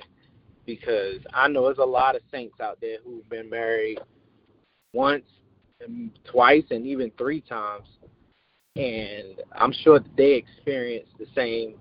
because 0.65 1.21
I 1.35 1.49
know 1.49 1.65
there's 1.67 1.79
a 1.79 1.85
lot 1.85 2.17
of 2.17 2.23
saints 2.31 2.61
out 2.61 2.79
there 2.81 2.99
who've 3.05 3.29
been 3.29 3.51
married 3.51 3.99
once, 4.95 5.27
and 5.81 6.11
twice, 6.25 6.65
and 6.71 6.87
even 6.87 7.13
three 7.19 7.43
times, 7.43 7.89
and 8.77 9.43
I'm 9.53 9.73
sure 9.83 9.99
that 9.99 10.17
they 10.17 10.33
experienced 10.33 11.13
the 11.19 11.27
same 11.35 11.75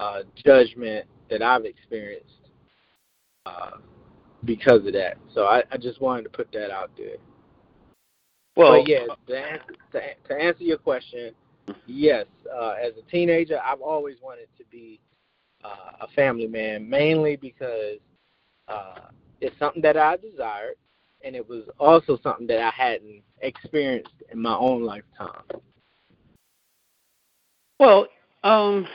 uh, 0.00 0.22
judgment 0.44 1.06
that 1.30 1.42
I've 1.42 1.64
experienced 1.64 2.50
uh, 3.46 3.78
because 4.44 4.86
of 4.86 4.92
that. 4.92 5.16
So 5.34 5.44
I, 5.44 5.62
I, 5.70 5.76
just 5.76 6.00
wanted 6.00 6.24
to 6.24 6.28
put 6.30 6.50
that 6.52 6.70
out 6.70 6.90
there. 6.96 7.16
Well, 8.56 8.80
but 8.80 8.88
yeah, 8.88 9.06
to 9.28 9.38
answer, 9.38 9.64
to, 9.92 10.00
to 10.28 10.34
answer 10.34 10.64
your 10.64 10.78
question, 10.78 11.32
yes, 11.86 12.26
uh, 12.54 12.74
as 12.82 12.92
a 12.96 13.10
teenager, 13.10 13.60
I've 13.62 13.80
always 13.80 14.16
wanted 14.22 14.48
to 14.58 14.64
be 14.70 15.00
uh, 15.64 16.04
a 16.04 16.08
family 16.08 16.46
man, 16.46 16.88
mainly 16.88 17.36
because 17.36 17.98
uh, 18.68 19.08
it's 19.40 19.58
something 19.58 19.82
that 19.82 19.96
I 19.96 20.16
desired, 20.16 20.76
and 21.24 21.36
it 21.36 21.46
was 21.46 21.64
also 21.78 22.18
something 22.22 22.46
that 22.46 22.60
I 22.60 22.70
hadn't 22.70 23.22
experienced 23.40 24.14
in 24.32 24.40
my 24.40 24.56
own 24.56 24.84
lifetime. 24.84 25.42
Well, 27.78 28.06
um, 28.42 28.86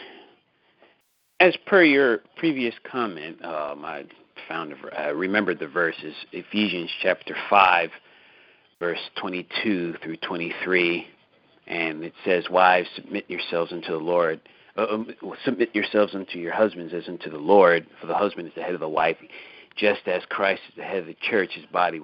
as 1.42 1.58
per 1.66 1.84
your 1.84 2.20
previous 2.38 2.76
comment, 2.90 3.44
um, 3.44 3.84
I 3.84 4.06
found 4.48 4.76
I 4.96 5.08
remembered 5.08 5.58
the 5.58 5.68
verses 5.68 6.14
Ephesians 6.32 6.92
chapter 7.02 7.36
five, 7.50 7.90
verse 8.80 9.00
twenty-two 9.20 9.96
through 10.04 10.18
twenty-three, 10.18 11.08
and 11.66 12.04
it 12.04 12.14
says, 12.24 12.48
"Wives, 12.52 12.88
submit 12.96 13.28
yourselves 13.28 13.74
unto 13.74 13.90
the 13.90 13.98
Lord." 13.98 14.40
Uh, 14.78 14.86
um, 14.92 15.12
submit 15.44 15.74
yourselves 15.74 16.14
unto 16.14 16.38
your 16.38 16.54
husbands 16.54 16.94
as 16.94 17.08
unto 17.08 17.32
the 17.32 17.40
Lord, 17.40 17.88
for 18.00 18.06
the 18.06 18.14
husband 18.14 18.48
is 18.48 18.54
the 18.54 18.62
head 18.62 18.76
of 18.76 18.80
the 18.80 18.88
wife, 18.88 19.18
just 19.76 20.02
as 20.06 20.22
Christ 20.30 20.62
is 20.70 20.76
the 20.78 20.84
head 20.84 21.00
of 21.00 21.08
the 21.08 21.18
church, 21.28 21.54
his 21.56 21.66
body, 21.66 22.00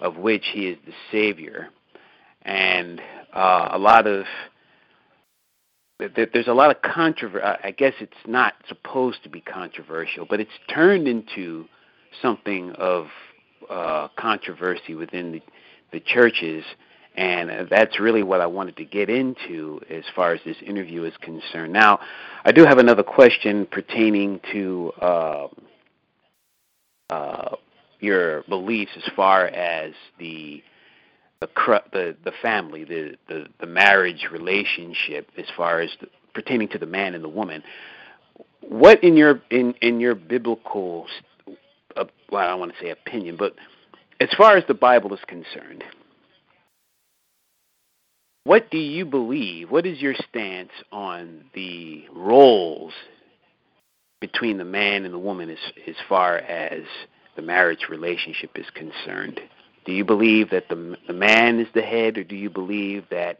of 0.00 0.18
which 0.18 0.44
he 0.52 0.68
is 0.68 0.76
the 0.84 0.92
Savior. 1.10 1.68
And 2.42 3.00
uh, 3.32 3.70
a 3.72 3.78
lot 3.78 4.06
of 4.06 4.26
there's 5.98 6.48
a 6.48 6.52
lot 6.52 6.70
of 6.70 6.82
controversy. 6.82 7.44
I 7.44 7.70
guess 7.70 7.94
it's 8.00 8.12
not 8.26 8.54
supposed 8.68 9.22
to 9.22 9.28
be 9.28 9.40
controversial, 9.40 10.26
but 10.28 10.40
it's 10.40 10.50
turned 10.68 11.08
into 11.08 11.66
something 12.20 12.72
of 12.72 13.06
uh, 13.70 14.08
controversy 14.16 14.94
within 14.94 15.32
the, 15.32 15.42
the 15.92 16.00
churches, 16.00 16.64
and 17.16 17.68
that's 17.70 17.98
really 17.98 18.22
what 18.22 18.40
I 18.40 18.46
wanted 18.46 18.76
to 18.76 18.84
get 18.84 19.08
into 19.08 19.80
as 19.88 20.04
far 20.14 20.32
as 20.34 20.40
this 20.44 20.56
interview 20.60 21.04
is 21.04 21.14
concerned. 21.20 21.72
Now, 21.72 22.00
I 22.44 22.52
do 22.52 22.64
have 22.64 22.78
another 22.78 23.02
question 23.02 23.66
pertaining 23.66 24.40
to 24.52 24.92
uh, 25.00 25.48
uh, 27.08 27.56
your 28.00 28.42
beliefs 28.42 28.92
as 28.96 29.10
far 29.14 29.46
as 29.46 29.92
the 30.18 30.62
the 31.40 31.48
the 31.92 32.16
the 32.24 32.32
family, 32.42 32.84
the 32.84 33.16
the, 33.28 33.46
the 33.60 33.66
marriage 33.66 34.28
relationship, 34.32 35.28
as 35.36 35.46
far 35.56 35.80
as 35.80 35.90
the, 36.00 36.08
pertaining 36.34 36.68
to 36.68 36.78
the 36.78 36.86
man 36.86 37.14
and 37.14 37.22
the 37.22 37.28
woman. 37.28 37.62
What 38.60 39.02
in 39.04 39.16
your 39.16 39.42
in 39.50 39.74
in 39.80 40.00
your 40.00 40.14
biblical, 40.14 41.06
uh, 41.96 42.04
well, 42.30 42.42
I 42.42 42.48
don't 42.48 42.60
want 42.60 42.72
to 42.72 42.80
say 42.80 42.90
opinion, 42.90 43.36
but 43.38 43.54
as 44.20 44.28
far 44.36 44.56
as 44.56 44.64
the 44.66 44.74
Bible 44.74 45.12
is 45.14 45.20
concerned, 45.26 45.84
what 48.44 48.70
do 48.70 48.78
you 48.78 49.04
believe? 49.04 49.70
What 49.70 49.86
is 49.86 50.00
your 50.00 50.14
stance 50.30 50.70
on 50.90 51.44
the 51.54 52.04
roles 52.12 52.92
between 54.20 54.56
the 54.56 54.64
man 54.64 55.04
and 55.04 55.12
the 55.12 55.18
woman 55.18 55.50
as 55.50 55.58
as 55.86 55.96
far 56.08 56.38
as 56.38 56.82
the 57.36 57.42
marriage 57.42 57.86
relationship 57.90 58.50
is 58.56 58.66
concerned? 58.74 59.40
Do 59.86 59.92
you 59.92 60.04
believe 60.04 60.50
that 60.50 60.68
the 60.68 60.96
the 61.06 61.12
man 61.12 61.60
is 61.60 61.68
the 61.74 61.82
head, 61.82 62.18
or 62.18 62.24
do 62.24 62.34
you 62.34 62.50
believe 62.50 63.04
that 63.10 63.38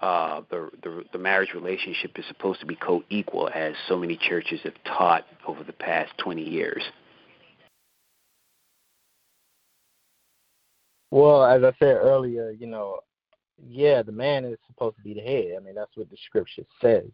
uh, 0.00 0.42
the, 0.50 0.68
the 0.82 1.04
the 1.12 1.18
marriage 1.18 1.54
relationship 1.54 2.18
is 2.18 2.24
supposed 2.26 2.60
to 2.60 2.66
be 2.66 2.74
co-equal, 2.74 3.48
as 3.54 3.74
so 3.88 3.96
many 3.96 4.16
churches 4.16 4.60
have 4.64 4.74
taught 4.84 5.24
over 5.46 5.62
the 5.62 5.72
past 5.72 6.12
20 6.18 6.42
years? 6.42 6.82
Well, 11.12 11.44
as 11.44 11.62
I 11.62 11.72
said 11.78 11.96
earlier, 11.96 12.50
you 12.50 12.66
know, 12.66 12.98
yeah, 13.64 14.02
the 14.02 14.12
man 14.12 14.44
is 14.44 14.58
supposed 14.66 14.96
to 14.96 15.02
be 15.02 15.14
the 15.14 15.20
head. 15.20 15.54
I 15.56 15.64
mean, 15.64 15.76
that's 15.76 15.96
what 15.96 16.10
the 16.10 16.16
scripture 16.26 16.64
says. 16.82 17.04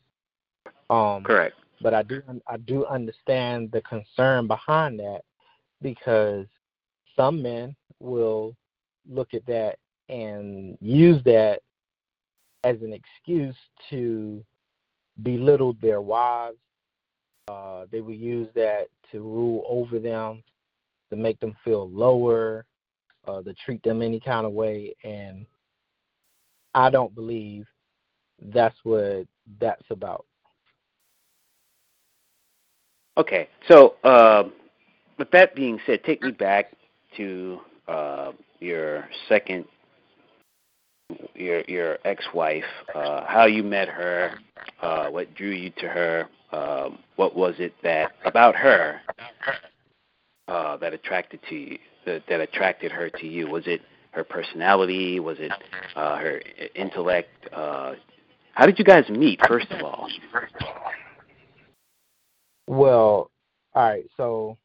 Um, 0.89 1.23
Correct. 1.23 1.55
But 1.83 1.95
I 1.95 2.03
do 2.03 2.23
I 2.47 2.57
do 2.57 2.87
understand 2.87 3.71
the 3.73 3.83
concern 3.83 4.47
behind 4.47 4.99
that 5.01 5.23
because 5.83 6.47
some 7.17 7.43
men 7.43 7.77
will 7.99 8.57
look 9.09 9.35
at 9.35 9.47
that 9.47 9.77
and 10.09 10.77
use 10.81 11.23
that 11.25 11.61
as 12.65 12.77
an 12.83 12.93
excuse 12.93 13.57
to 13.91 14.45
belittle 15.23 15.77
their 15.81 16.01
wives. 16.01 16.59
Uh, 17.49 17.87
they 17.91 18.01
would 18.01 18.17
use 18.17 18.49
that 18.55 18.89
to 19.11 19.21
rule 19.21 19.65
over 19.69 19.99
them, 19.99 20.43
to 21.11 21.17
make 21.17 21.39
them 21.41 21.55
feel 21.65 21.91
lower, 21.91 22.65
uh, 23.27 23.43
to 23.43 23.53
treat 23.65 23.83
them 23.83 24.01
any 24.03 24.21
kind 24.21 24.47
of 24.47 24.53
way. 24.53 24.95
And 25.05 25.45
I 26.75 26.91
don't 26.91 27.15
believe 27.15 27.67
that's 28.41 28.77
what 28.85 29.27
that's 29.61 29.85
about. 29.91 30.25
Okay, 33.19 33.49
so 33.69 33.97
uh, 34.05 34.45
with 35.19 35.31
that 35.33 35.55
being 35.55 35.79
said, 35.85 36.03
take 36.05 36.23
me 36.23 36.31
back 36.31 36.73
to 37.17 37.61
uh, 37.87 38.33
your 38.63 39.09
second, 39.29 39.65
your 41.35 41.63
your 41.63 41.99
ex-wife, 42.05 42.65
uh, 42.95 43.25
how 43.27 43.45
you 43.45 43.63
met 43.63 43.89
her, 43.89 44.39
uh, 44.81 45.09
what 45.09 45.35
drew 45.35 45.51
you 45.51 45.71
to 45.79 45.89
her, 45.89 46.29
um, 46.53 46.99
what 47.17 47.35
was 47.35 47.55
it 47.59 47.75
that 47.83 48.13
about 48.25 48.55
her 48.55 49.01
uh, 50.49 50.77
that 50.77 50.93
attracted 50.93 51.41
to 51.49 51.55
you, 51.55 51.79
that, 52.07 52.23
that 52.29 52.41
attracted 52.41 52.93
her 52.93 53.11
to 53.11 53.27
you? 53.27 53.49
Was 53.49 53.65
it 53.67 53.81
her 54.13 54.25
personality? 54.25 55.19
Was 55.21 55.39
it 55.41 55.53
uh, 55.97 56.17
her 56.17 56.41
intellect? 56.75 57.31
Uh, 57.53 57.95
how 58.53 58.67
did 58.67 58.79
you 58.79 58.85
guys 58.85 59.09
meet, 59.09 59.41
first 59.47 59.71
of 59.71 59.83
all? 59.83 60.09
Well, 62.67 63.31
all 63.75 63.83
right. 63.83 64.05
So 64.17 64.59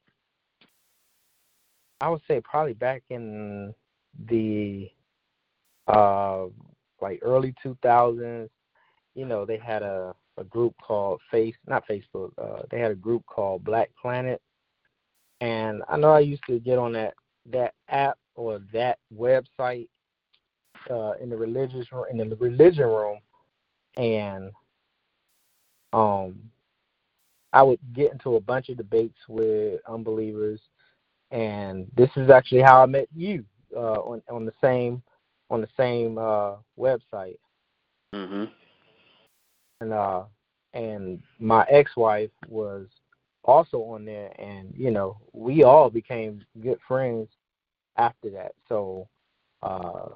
I 2.01 2.09
would 2.09 2.21
say 2.27 2.41
probably 2.41 2.73
back 2.73 3.03
in 3.09 3.73
the 4.25 4.89
uh 5.87 6.45
like 7.01 7.19
early 7.21 7.53
2000s, 7.63 8.49
you 9.15 9.25
know, 9.25 9.45
they 9.45 9.57
had 9.57 9.83
a 9.83 10.15
a 10.37 10.43
group 10.43 10.75
called 10.81 11.19
Face, 11.31 11.55
not 11.65 11.87
Facebook. 11.87 12.31
Uh, 12.37 12.61
they 12.69 12.79
had 12.79 12.91
a 12.91 12.95
group 12.95 13.25
called 13.25 13.63
Black 13.63 13.89
Planet, 13.99 14.41
and 15.41 15.81
I 15.89 15.97
know 15.97 16.11
I 16.11 16.19
used 16.19 16.43
to 16.47 16.59
get 16.59 16.77
on 16.77 16.93
that 16.93 17.15
that 17.51 17.73
app 17.89 18.17
or 18.35 18.59
that 18.73 18.99
website 19.15 19.87
uh, 20.89 21.13
in 21.19 21.29
the 21.29 21.37
religious 21.37 21.87
in 22.11 22.17
the 22.17 22.35
religion 22.35 22.85
room, 22.85 23.19
and 23.97 24.51
um, 25.93 26.35
I 27.53 27.63
would 27.63 27.79
get 27.93 28.11
into 28.11 28.35
a 28.35 28.41
bunch 28.41 28.69
of 28.69 28.77
debates 28.77 29.17
with 29.27 29.81
unbelievers, 29.87 30.61
and 31.31 31.87
this 31.95 32.09
is 32.15 32.29
actually 32.29 32.61
how 32.61 32.83
I 32.83 32.85
met 32.85 33.07
you 33.15 33.43
on 33.79 34.21
on 34.29 34.45
the 34.45 34.53
same 34.61 35.01
on 35.49 35.61
the 35.61 35.69
same 35.77 36.17
uh, 36.17 36.55
website. 36.77 37.37
Mm-hmm. 38.13 38.45
And 39.81 39.93
uh, 39.93 40.23
and 40.73 41.21
my 41.39 41.65
ex-wife 41.69 42.31
was 42.47 42.87
also 43.43 43.77
on 43.83 44.05
there, 44.05 44.31
and 44.39 44.73
you 44.75 44.91
know 44.91 45.17
we 45.33 45.63
all 45.63 45.89
became 45.89 46.43
good 46.61 46.79
friends 46.87 47.29
after 47.97 48.29
that. 48.31 48.53
So, 48.67 49.07
uh, 49.61 50.09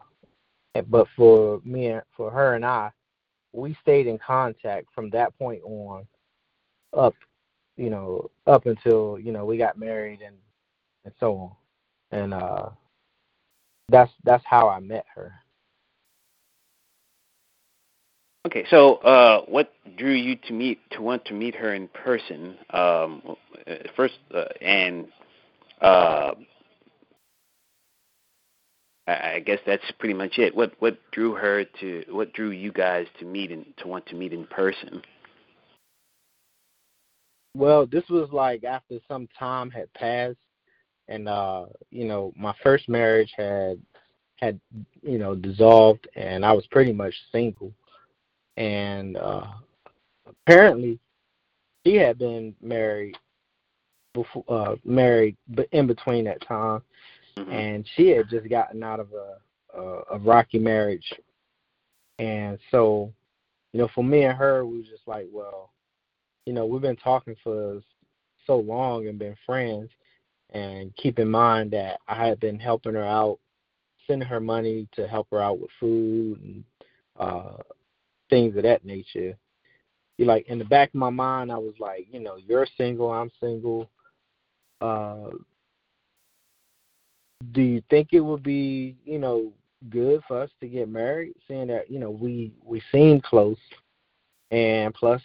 but 0.88 1.08
for 1.15 1.62
me 1.63 1.88
and 1.88 2.01
for 2.15 2.32
her 2.32 2.56
and 2.56 2.65
I, 2.65 2.91
we 3.53 3.77
stayed 3.82 4.08
in 4.08 4.18
contact 4.18 4.88
from 4.94 5.10
that 5.12 5.38
point 5.38 5.62
on 5.63 6.06
up, 6.96 7.15
you 7.77 7.89
know, 7.89 8.30
up 8.48 8.65
until 8.65 9.18
you 9.20 9.32
know 9.32 9.46
we 9.46 9.58
got 9.58 9.77
married 9.77 10.22
and 10.22 10.36
and 11.06 11.13
so 11.20 11.38
on, 11.38 12.20
and 12.20 12.34
uh, 12.34 12.70
that's 13.91 14.12
that's 14.24 14.43
how 14.45 14.69
I 14.69 14.79
met 14.79 15.05
her. 15.15 15.33
Okay, 18.48 18.65
so 18.71 18.95
uh, 18.95 19.41
what 19.45 19.71
drew 19.98 20.13
you 20.13 20.36
to 20.48 20.53
meet 20.53 20.79
to 20.91 21.01
want 21.01 21.24
to 21.25 21.33
meet 21.33 21.55
her 21.55 21.75
in 21.75 21.88
person? 21.89 22.57
Um, 22.71 23.21
first, 23.95 24.15
uh, 24.33 24.45
and 24.60 25.07
uh, 25.79 26.31
I, 29.07 29.33
I 29.36 29.39
guess 29.45 29.60
that's 29.65 29.83
pretty 30.00 30.15
much 30.15 30.39
it. 30.39 30.55
What 30.55 30.74
what 30.79 30.98
drew 31.12 31.36
her 31.36 31.65
to 31.81 32.03
what 32.10 32.33
drew 32.33 32.50
you 32.50 32.71
guys 32.71 33.05
to 33.19 33.25
meet 33.25 33.51
and 33.51 33.65
to 33.77 33.88
want 33.88 34.07
to 34.07 34.15
meet 34.15 34.33
in 34.33 34.48
person? 34.48 35.03
Well, 37.55 37.86
this 37.86 38.07
was 38.10 38.29
like 38.31 38.63
after 38.63 38.98
some 39.07 39.27
time 39.38 39.69
had 39.69 39.93
passed, 39.93 40.38
and 41.12 41.28
uh, 41.28 41.65
you 41.89 42.06
know, 42.06 42.34
my 42.36 42.54
first 42.63 42.88
marriage 42.89 43.32
had 43.36 43.82
had 44.38 44.60
you 45.02 45.17
know 45.17 45.36
dissolved, 45.36 46.08
and 46.15 46.45
I 46.45 46.52
was 46.54 46.65
pretty 46.67 46.93
much 46.93 47.13
single, 47.32 47.74
and 48.58 49.17
uh, 49.17 49.47
apparently, 50.28 51.00
she 51.86 51.95
had 51.95 52.17
been 52.17 52.56
married 52.62 53.17
before 54.13 54.45
uh, 54.50 54.76
married, 54.84 55.38
but 55.50 55.67
in 55.71 55.88
between 55.88 56.26
that 56.26 56.45
time, 56.47 56.82
Mm-hmm. 57.38 57.52
and 57.52 57.89
she 57.95 58.10
had 58.10 58.30
just 58.30 58.50
gotten 58.50 58.84
out 58.84 59.00
of 59.00 59.08
a, 59.13 59.80
a 59.80 60.02
a 60.15 60.19
rocky 60.19 60.60
marriage, 60.60 61.13
and 62.19 62.60
so, 62.71 63.13
you 63.71 63.80
know, 63.80 63.89
for 63.95 64.04
me 64.04 64.24
and 64.24 64.38
her, 64.38 64.65
we 64.65 64.80
was 64.80 64.88
just 64.88 65.08
like, 65.08 65.28
well, 65.32 65.71
you 66.45 66.52
know, 66.54 66.65
we've 66.65 66.82
been 66.82 66.97
talking 66.97 67.36
for 67.41 67.82
so 68.45 68.58
long 68.58 69.08
and 69.08 69.17
been 69.17 69.38
friends, 69.45 69.89
and 70.51 70.95
keep 70.95 71.19
in 71.19 71.29
mind 71.29 71.71
that 71.71 71.99
I 72.07 72.27
had 72.27 72.39
been 72.39 72.59
helping 72.59 72.93
her 72.93 73.03
out, 73.03 73.39
sending 74.07 74.27
her 74.27 74.39
money 74.39 74.87
to 74.93 75.07
help 75.07 75.27
her 75.31 75.41
out 75.41 75.59
with 75.59 75.71
food 75.79 76.41
and 76.41 76.63
uh 77.19 77.57
things 78.29 78.55
of 78.55 78.63
that 78.63 78.85
nature. 78.85 79.37
You 80.17 80.25
like 80.25 80.47
in 80.47 80.59
the 80.59 80.65
back 80.65 80.89
of 80.89 80.95
my 80.95 81.09
mind, 81.09 81.51
I 81.51 81.57
was 81.57 81.75
like, 81.79 82.07
you 82.11 82.19
know, 82.19 82.37
you're 82.37 82.67
single, 82.77 83.11
I'm 83.11 83.31
single. 83.39 83.89
Uh, 84.79 85.29
do 87.51 87.61
you 87.61 87.81
think 87.89 88.09
it 88.13 88.19
would 88.19 88.43
be, 88.43 88.95
you 89.03 89.19
know, 89.19 89.51
good 89.89 90.21
for 90.27 90.41
us 90.41 90.49
to 90.59 90.67
get 90.67 90.89
married, 90.89 91.33
seeing 91.47 91.67
that 91.67 91.89
you 91.89 91.99
know 91.99 92.11
we 92.11 92.51
we 92.63 92.81
seem 92.91 93.21
close, 93.21 93.57
and 94.51 94.93
plus 94.93 95.21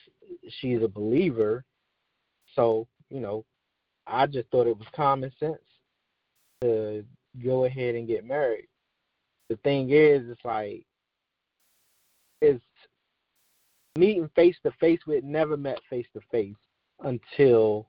she's 0.61 0.83
a 0.83 0.89
believer, 0.89 1.65
so 2.55 2.87
you 3.11 3.21
know, 3.21 3.45
I 4.07 4.27
just 4.27 4.49
thought 4.51 4.67
it 4.67 4.79
was 4.79 4.87
common 4.95 5.33
sense 5.39 5.59
to 6.63 7.05
go 7.45 7.65
ahead 7.65 7.95
and 7.95 8.07
get 8.07 8.25
married. 8.25 8.69
The 9.49 9.57
thing 9.57 9.91
is, 9.91 10.29
it's 10.29 10.45
like 10.45 10.85
it's 12.41 12.65
meeting 13.97 14.31
face 14.35 14.57
to 14.63 14.71
face. 14.73 15.01
We 15.07 15.15
had 15.15 15.25
never 15.25 15.57
met 15.57 15.81
face 15.89 16.07
to 16.15 16.21
face 16.31 16.55
until 17.01 17.89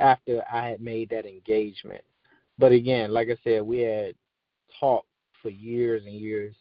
after 0.00 0.42
I 0.50 0.68
had 0.68 0.80
made 0.80 1.10
that 1.10 1.26
engagement. 1.26 2.02
But 2.58 2.72
again, 2.72 3.12
like 3.12 3.28
I 3.28 3.36
said, 3.42 3.62
we 3.62 3.80
had 3.80 4.14
talked 4.78 5.08
for 5.42 5.50
years 5.50 6.04
and 6.04 6.14
years 6.14 6.54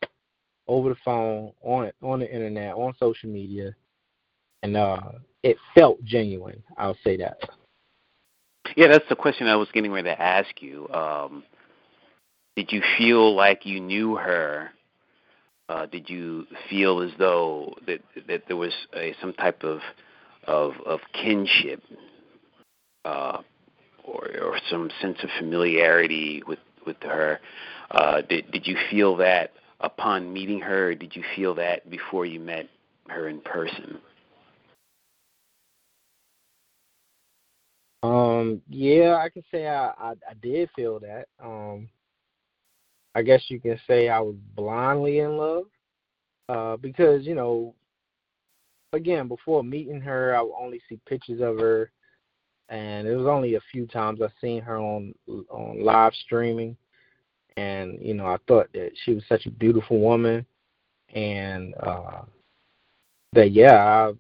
over 0.68 0.90
the 0.90 0.96
phone, 1.04 1.52
on 1.62 1.92
on 2.02 2.20
the 2.20 2.34
internet, 2.34 2.74
on 2.74 2.94
social 3.00 3.30
media, 3.30 3.76
and 4.62 4.78
uh, 4.78 5.14
it 5.44 5.58
felt 5.76 6.04
genuine. 6.04 6.64
I'll 6.78 6.98
say 7.04 7.18
that. 7.18 7.38
Yeah, 8.76 8.88
that's 8.88 9.08
the 9.10 9.16
question 9.16 9.48
I 9.48 9.56
was 9.56 9.68
getting 9.72 9.92
ready 9.92 10.10
to 10.10 10.22
ask 10.22 10.62
you. 10.62 10.90
Um, 10.90 11.44
did 12.56 12.72
you 12.72 12.82
feel 12.98 13.36
like 13.36 13.66
you 13.66 13.80
knew 13.80 14.16
her? 14.16 14.72
Uh, 15.70 15.86
did 15.86 16.10
you 16.10 16.46
feel 16.70 17.02
as 17.02 17.12
though 17.18 17.76
that 17.88 18.02
that 18.28 18.44
there 18.48 18.58
was 18.58 18.74
a, 18.96 19.16
some 19.22 19.34
type 19.34 19.64
of 19.64 19.80
of, 20.46 20.74
of 20.86 21.00
kinship, 21.14 21.82
uh, 23.06 23.40
or 24.04 24.28
or 24.42 24.60
some 24.70 24.92
sense 25.02 25.18
of 25.24 25.30
familiarity 25.40 26.44
with 26.48 26.60
with 26.86 26.98
her? 27.02 27.40
Uh, 27.92 28.22
did 28.22 28.52
did 28.52 28.68
you 28.68 28.78
feel 28.90 29.16
that 29.18 29.52
upon 29.80 30.34
meeting 30.34 30.60
her? 30.62 30.90
Or 30.90 30.96
did 30.96 31.16
you 31.16 31.24
feel 31.36 31.56
that 31.56 31.90
before 31.90 32.26
you 32.26 32.40
met 32.40 32.68
her 33.10 33.28
in 33.28 33.40
person? 33.42 34.00
Um, 38.04 38.62
yeah, 38.70 39.16
I 39.16 39.30
can 39.30 39.44
say 39.50 39.66
I, 39.66 39.88
I 39.98 40.12
I 40.30 40.34
did 40.42 40.70
feel 40.76 41.00
that. 41.00 41.28
Um, 41.42 41.88
I 43.16 43.22
guess 43.22 43.44
you 43.48 43.62
can 43.62 43.80
say 43.88 44.10
I 44.10 44.20
was 44.20 44.36
blindly 44.56 45.20
in 45.20 45.38
love, 45.38 45.64
uh, 46.50 46.76
because 46.78 47.26
you 47.26 47.34
know, 47.34 47.74
again, 48.92 49.30
before 49.30 49.64
meeting 49.64 50.02
her, 50.02 50.36
I 50.36 50.42
would 50.42 50.54
only 50.60 50.82
see 50.90 51.00
pictures 51.08 51.40
of 51.40 51.58
her, 51.60 51.92
and 52.68 53.08
it 53.08 53.16
was 53.16 53.28
only 53.28 53.56
a 53.56 53.62
few 53.72 53.88
times 53.88 54.22
I 54.22 54.28
seen 54.42 54.62
her 54.64 54.78
on 54.78 55.16
on 55.50 55.82
live 55.82 56.14
streaming, 56.26 56.76
and 57.56 57.98
you 58.02 58.16
know, 58.16 58.26
I 58.26 58.38
thought 58.50 58.68
that 58.74 58.92
she 59.06 59.14
was 59.14 59.24
such 59.30 59.46
a 59.46 59.52
beautiful 59.52 60.00
woman, 60.00 60.46
and 61.16 61.74
uh, 61.80 62.24
that 63.32 63.52
yeah, 63.52 63.76
I, 63.76 64.12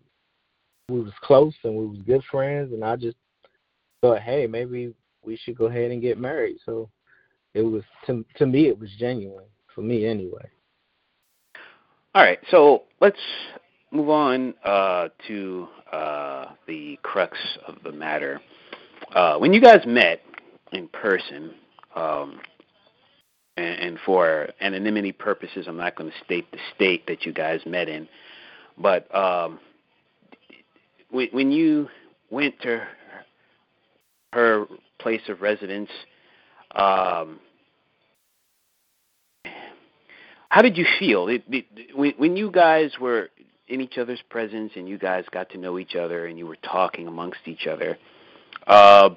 we 0.88 1.02
was 1.02 1.13
close 1.22 1.54
and 1.65 1.76
we 1.76 1.86
was 1.86 2.00
good 2.06 2.24
friends, 2.32 2.72
and 2.72 2.86
I 2.86 2.96
just 2.96 3.17
thought, 4.04 4.22
hey, 4.22 4.48
maybe 4.48 4.94
we 5.24 5.38
should 5.38 5.58
go 5.58 5.68
ahead 5.68 5.89
and 5.92 6.02
get 6.02 6.20
married. 6.20 6.58
So 6.66 6.89
it 7.54 7.62
was 7.62 7.84
to 8.06 8.26
to 8.36 8.46
me 8.46 8.68
it 8.68 8.78
was 8.78 8.89
genuine 9.00 9.46
for 9.74 9.82
me 9.82 10.06
anyway. 10.06 10.46
All 12.13 12.22
right, 12.22 12.39
so 12.52 12.84
let's 13.00 13.18
move 13.92 14.10
on 14.10 14.54
uh, 14.66 15.08
to 15.28 15.68
uh, 15.92 16.46
the 16.68 17.00
crux 17.02 17.38
of 17.66 17.78
the 17.84 17.92
matter. 17.92 18.42
Uh, 19.16 19.38
when 19.38 19.54
you 19.54 19.62
guys 19.62 19.80
met 19.88 20.22
in 20.74 20.89
person, 20.89 21.54
um, 21.96 22.39
and, 23.58 23.80
and 23.80 24.00
for 24.06 24.50
anonymity 24.62 25.12
purposes, 25.12 25.66
I'm 25.68 25.78
not 25.78 25.96
going 25.96 26.12
to 26.12 26.26
state 26.26 26.52
the 26.52 26.60
state 26.76 27.08
that 27.08 27.26
you 27.26 27.34
guys 27.34 27.62
met 27.66 27.88
in, 27.88 28.08
but 28.78 29.13
um, 29.16 29.60
when, 31.10 31.30
when 31.32 31.52
you 31.52 31.88
went 32.30 32.60
to 32.62 32.86
her 34.34 34.65
place 35.00 35.22
of 35.30 35.41
residence. 35.41 35.89
Um, 36.72 37.39
how 40.50 40.62
did 40.62 40.78
you 40.78 40.86
feel 41.00 41.28
it, 41.28 41.43
it, 41.50 41.96
when 41.96 42.13
when 42.17 42.38
you 42.38 42.52
guys 42.52 42.91
were 43.00 43.30
in 43.67 43.82
each 43.82 43.98
other's 43.98 44.22
presence 44.30 44.72
and 44.76 44.88
you 44.88 44.98
guys 44.98 45.26
got 45.32 45.50
to 45.52 45.58
know 45.58 45.80
each 45.80 45.96
other 45.96 46.26
and 46.28 46.38
you 46.38 46.46
were 46.46 46.58
talking 46.58 47.08
amongst 47.08 47.39
each 47.46 47.67
other? 47.67 47.98
Uh, 48.67 49.10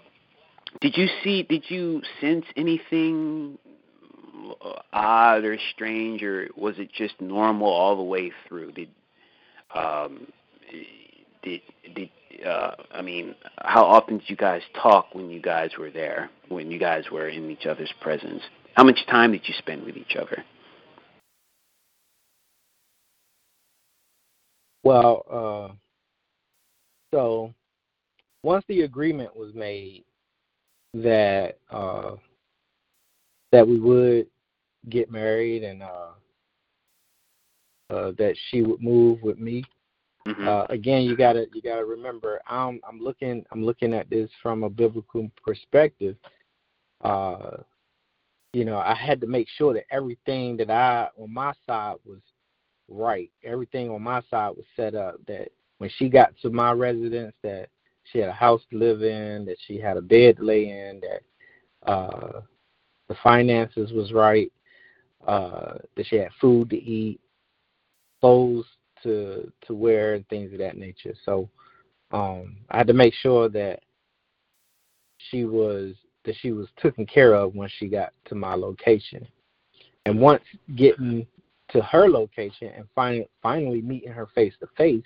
did 0.81 0.97
you 0.97 1.09
see? 1.23 1.43
Did 1.43 1.65
you 1.69 2.03
sense 2.21 2.45
anything 2.57 3.59
odd 4.93 5.45
or 5.45 5.59
strange, 5.75 6.23
or 6.23 6.49
was 6.57 6.79
it 6.79 6.93
just 6.93 7.21
normal 7.21 7.69
all 7.69 7.97
the 7.97 8.03
way 8.03 8.33
through? 8.47 8.73
Did 8.73 8.89
um, 9.75 10.27
did 11.43 11.61
did 11.95 12.11
uh, 12.45 12.73
I 12.93 13.03
mean, 13.03 13.35
how 13.59 13.85
often 13.85 14.19
did 14.19 14.31
you 14.31 14.37
guys 14.37 14.63
talk 14.81 15.15
when 15.15 15.31
you 15.31 15.41
guys 15.41 15.71
were 15.79 15.91
there? 15.91 16.31
When 16.49 16.71
you 16.71 16.79
guys 16.79 17.05
were 17.11 17.29
in 17.29 17.51
each 17.51 17.67
other's 17.67 17.93
presence? 18.01 18.43
How 18.75 18.85
much 18.85 18.99
time 19.09 19.33
did 19.33 19.43
you 19.47 19.55
spend 19.59 19.85
with 19.85 19.97
each 19.97 20.17
other? 20.17 20.45
Well, 24.83 25.25
uh, 25.31 25.75
so 27.13 27.53
once 28.43 28.65
the 28.69 28.83
agreement 28.83 29.35
was 29.37 29.55
made 29.55 30.05
that 30.95 31.59
uh, 31.71 32.17
that 33.53 33.67
we 33.67 33.81
would 33.81 34.27
get 34.89 35.11
married 35.11 35.65
and 35.65 35.83
uh, 35.83 36.11
uh, 37.91 38.13
that 38.19 38.37
she 38.49 38.63
would 38.63 38.81
move 38.81 39.23
with 39.23 39.39
me. 39.39 39.65
Mm-hmm. 40.27 40.49
Uh, 40.49 40.65
again, 40.71 41.03
you 41.03 41.17
gotta 41.17 41.47
you 41.55 41.63
gotta 41.63 41.85
remember 41.85 42.41
I'm 42.49 42.81
I'm 42.87 42.99
looking 42.99 43.45
I'm 43.53 43.65
looking 43.65 43.95
at 43.95 44.11
this 44.11 44.29
from 44.43 44.65
a 44.65 44.71
biblical 44.71 45.31
perspective. 45.45 46.17
Uh, 47.03 47.59
you 48.53 48.65
know, 48.65 48.79
I 48.79 48.95
had 48.95 49.21
to 49.21 49.27
make 49.29 49.49
sure 49.57 49.73
that 49.75 49.85
everything 49.91 50.57
that 50.57 50.71
I 50.71 51.09
on 51.17 51.33
my 51.33 51.53
side 51.67 51.97
was 52.05 52.19
right. 52.89 53.31
Everything 53.45 53.89
on 53.91 54.03
my 54.03 54.21
side 54.29 54.51
was 54.57 54.65
set 54.75 54.97
up. 54.97 55.21
That 55.29 55.51
when 55.79 55.91
she 55.97 56.09
got 56.09 56.35
to 56.43 56.51
my 56.51 56.73
residence, 56.73 57.35
that 57.45 57.69
she 58.05 58.19
had 58.19 58.29
a 58.29 58.33
house 58.33 58.63
to 58.71 58.79
live 58.79 59.03
in, 59.03 59.45
that 59.45 59.59
she 59.67 59.79
had 59.79 59.97
a 59.97 60.03
bed 60.03 60.39
to 60.39 60.43
lay 60.43 60.69
in, 60.69 61.01
that 61.01 61.91
uh, 61.91 62.41
the 63.09 63.17
finances 63.23 63.93
was 63.93 64.13
right, 64.13 64.51
uh, 65.27 65.75
that 65.97 66.07
she 66.07 66.17
had 66.17 66.31
food 66.41 66.71
to 66.71 66.77
eat, 66.77 67.21
clothes 68.21 68.67
to 69.07 69.53
to 69.67 69.75
wear, 69.75 70.15
and 70.15 70.29
things 70.29 70.53
of 70.53 70.59
that 70.59 70.77
nature. 70.77 71.15
So 71.25 71.49
um, 72.13 72.57
I 72.71 72.79
had 72.79 72.87
to 72.89 72.93
make 72.93 73.15
sure 73.15 73.49
that 73.49 73.81
she 75.31 75.45
was 75.45 75.95
that 76.25 76.37
she 76.41 76.53
was 76.53 76.69
taken 76.83 77.07
care 77.07 77.35
of 77.35 77.55
when 77.55 77.69
she 77.79 77.89
got 77.89 78.13
to 78.27 78.35
my 78.35 78.55
location. 78.55 79.27
And 80.05 80.21
once 80.21 80.45
getting 80.77 81.27
to 81.71 81.83
her 81.83 82.09
location 82.09 82.71
and 82.77 82.87
finally 82.95 83.29
finally 83.43 83.83
meeting 83.83 84.13
her 84.13 84.27
face 84.35 84.55
to 84.61 84.69
face, 84.77 85.05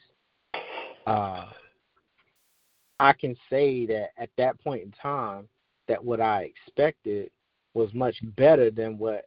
I 3.00 3.14
can 3.14 3.34
say 3.48 3.86
that 3.86 4.10
at 4.18 4.28
that 4.36 4.62
point 4.62 4.82
in 4.82 4.92
time, 4.92 5.48
that 5.88 6.04
what 6.04 6.20
I 6.20 6.52
expected 6.66 7.30
was 7.72 7.92
much 7.94 8.16
better 8.36 8.70
than 8.70 8.98
what 8.98 9.24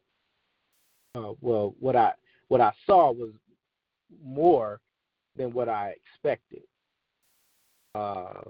uh, 1.16 1.34
well 1.42 1.76
what 1.80 1.96
I 1.96 2.14
what 2.50 2.62
I 2.62 2.72
saw 2.86 3.12
was 3.12 3.32
more 4.24 4.80
than 5.36 5.54
what 5.54 5.70
I 5.70 5.96
expected. 5.96 6.64
Uh, 7.96 8.42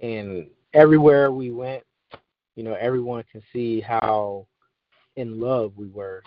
and 0.00 0.48
everywhere 0.74 1.30
we 1.30 1.50
went, 1.50 1.84
you 2.56 2.64
know, 2.64 2.74
everyone 2.74 3.24
can 3.30 3.42
see 3.52 3.80
how 3.80 4.46
in 5.16 5.40
love 5.40 5.72
we 5.76 5.88
were, 5.88 6.22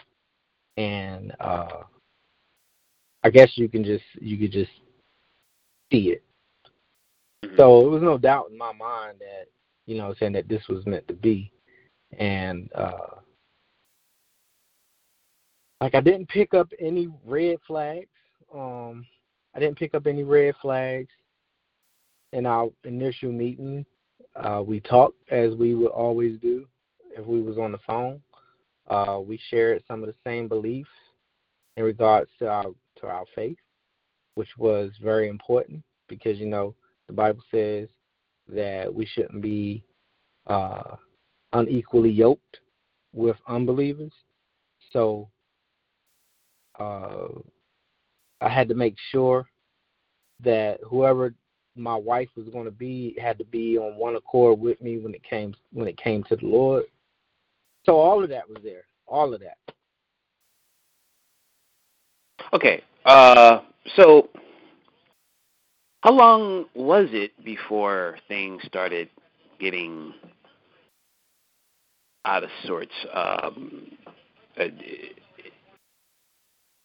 and 0.78 1.34
uh, 1.40 1.84
I 3.24 3.30
guess 3.30 3.52
you 3.56 3.68
can 3.68 3.84
just 3.84 4.04
you 4.20 4.38
could 4.38 4.52
just 4.52 4.72
see 5.92 6.10
it. 6.12 6.24
Mm-hmm. 7.44 7.56
So 7.58 7.86
it 7.86 7.90
was 7.90 8.02
no 8.02 8.18
doubt 8.18 8.50
in 8.52 8.58
my 8.58 8.72
mind 8.74 9.18
that 9.20 9.46
you 9.86 9.98
know 9.98 10.16
saying 10.20 10.34
that 10.34 10.48
this 10.48 10.64
was 10.68 10.86
meant 10.86 11.08
to 11.08 11.14
be, 11.14 11.52
and 12.18 12.70
uh, 12.74 13.20
like 15.82 15.96
I 15.96 16.02
didn't 16.02 16.30
pick 16.30 16.54
up 16.54 16.70
any 16.80 17.10
red 17.26 17.58
flags. 17.68 18.08
Um, 18.56 19.06
I 19.54 19.60
didn't 19.60 19.78
pick 19.78 19.94
up 19.94 20.08
any 20.08 20.24
red 20.24 20.56
flags 20.62 21.10
in 22.32 22.46
our 22.46 22.70
initial 22.84 23.32
meeting. 23.32 23.86
Uh, 24.36 24.64
we 24.66 24.80
talked 24.80 25.18
as 25.30 25.56
we 25.56 25.76
would 25.76 25.92
always 25.92 26.40
do 26.40 26.66
if 27.18 27.26
we 27.26 27.42
was 27.42 27.58
on 27.58 27.72
the 27.72 27.78
phone. 27.80 28.22
Uh, 28.88 29.20
we 29.26 29.40
shared 29.50 29.84
some 29.88 30.02
of 30.02 30.08
the 30.08 30.16
same 30.26 30.48
beliefs 30.48 30.90
in 31.78 31.84
regards 31.84 32.30
to 32.40 32.48
our 32.48 32.66
to 33.00 33.08
our 33.08 33.26
faith, 33.34 33.58
which 34.36 34.50
was 34.58 34.92
very 35.02 35.28
important 35.28 35.84
because 36.08 36.38
you 36.38 36.46
know 36.46 36.76
the 37.08 37.14
Bible 37.14 37.44
says 37.52 37.88
that 38.48 38.94
we 38.94 39.06
shouldn't 39.06 39.42
be 39.42 39.84
uh, 40.48 40.96
unequally 41.54 42.12
yoked 42.12 42.60
with 43.14 43.38
unbelievers. 43.48 44.14
So 44.92 45.30
uh, 46.80 47.28
I 48.42 48.50
had 48.50 48.70
to 48.70 48.76
make 48.76 48.96
sure 49.12 49.46
that 50.44 50.80
whoever 50.88 51.34
my 51.76 51.96
wife 51.96 52.30
was 52.36 52.48
going 52.50 52.66
to 52.66 52.72
be 52.72 53.18
had 53.22 53.38
to 53.38 53.46
be 53.46 53.78
on 53.78 53.98
one 53.98 54.16
accord 54.16 54.60
with 54.60 54.82
me 54.82 54.98
when 54.98 55.14
it 55.14 55.24
came 55.24 55.54
when 55.74 55.88
it 55.88 55.98
came 55.98 56.24
to 56.26 56.36
the 56.36 56.46
Lord. 56.46 56.86
So 57.86 57.98
all 57.98 58.24
of 58.24 58.30
that 58.30 58.50
was 58.50 58.60
there. 58.64 58.86
All 59.08 59.34
of 59.34 59.42
that. 59.42 59.58
Okay. 62.54 62.84
Uh, 63.06 63.60
so, 63.96 64.30
how 66.02 66.12
long 66.12 66.66
was 66.74 67.08
it 67.12 67.32
before 67.44 68.18
things 68.28 68.62
started 68.66 69.10
getting 69.60 70.14
out 72.26 72.44
of 72.44 72.50
sorts? 72.66 72.94
Um, 73.14 73.92
uh, 74.60 74.66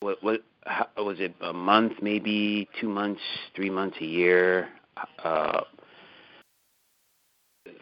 what, 0.01 0.23
what 0.23 0.43
how, 0.67 0.87
was 0.99 1.21
it? 1.21 1.35
A 1.41 1.53
month, 1.53 1.95
maybe 2.03 2.69
two 2.81 2.89
months, 2.89 3.21
three 3.55 3.71
months, 3.71 3.97
a 4.01 4.05
year? 4.05 4.69
Uh, 5.23 5.63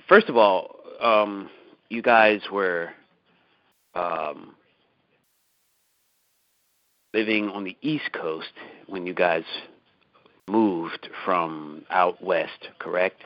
first 0.08 0.28
of 0.28 0.36
all, 0.36 0.76
um, 1.00 1.50
you 1.88 2.02
guys 2.02 2.40
were 2.52 2.90
um, 3.94 4.54
living 7.14 7.48
on 7.48 7.64
the 7.64 7.76
East 7.82 8.12
Coast 8.12 8.52
when 8.86 9.06
you 9.06 9.14
guys 9.14 9.44
moved 10.48 11.08
from 11.24 11.84
out 11.90 12.22
west, 12.22 12.68
correct? 12.78 13.22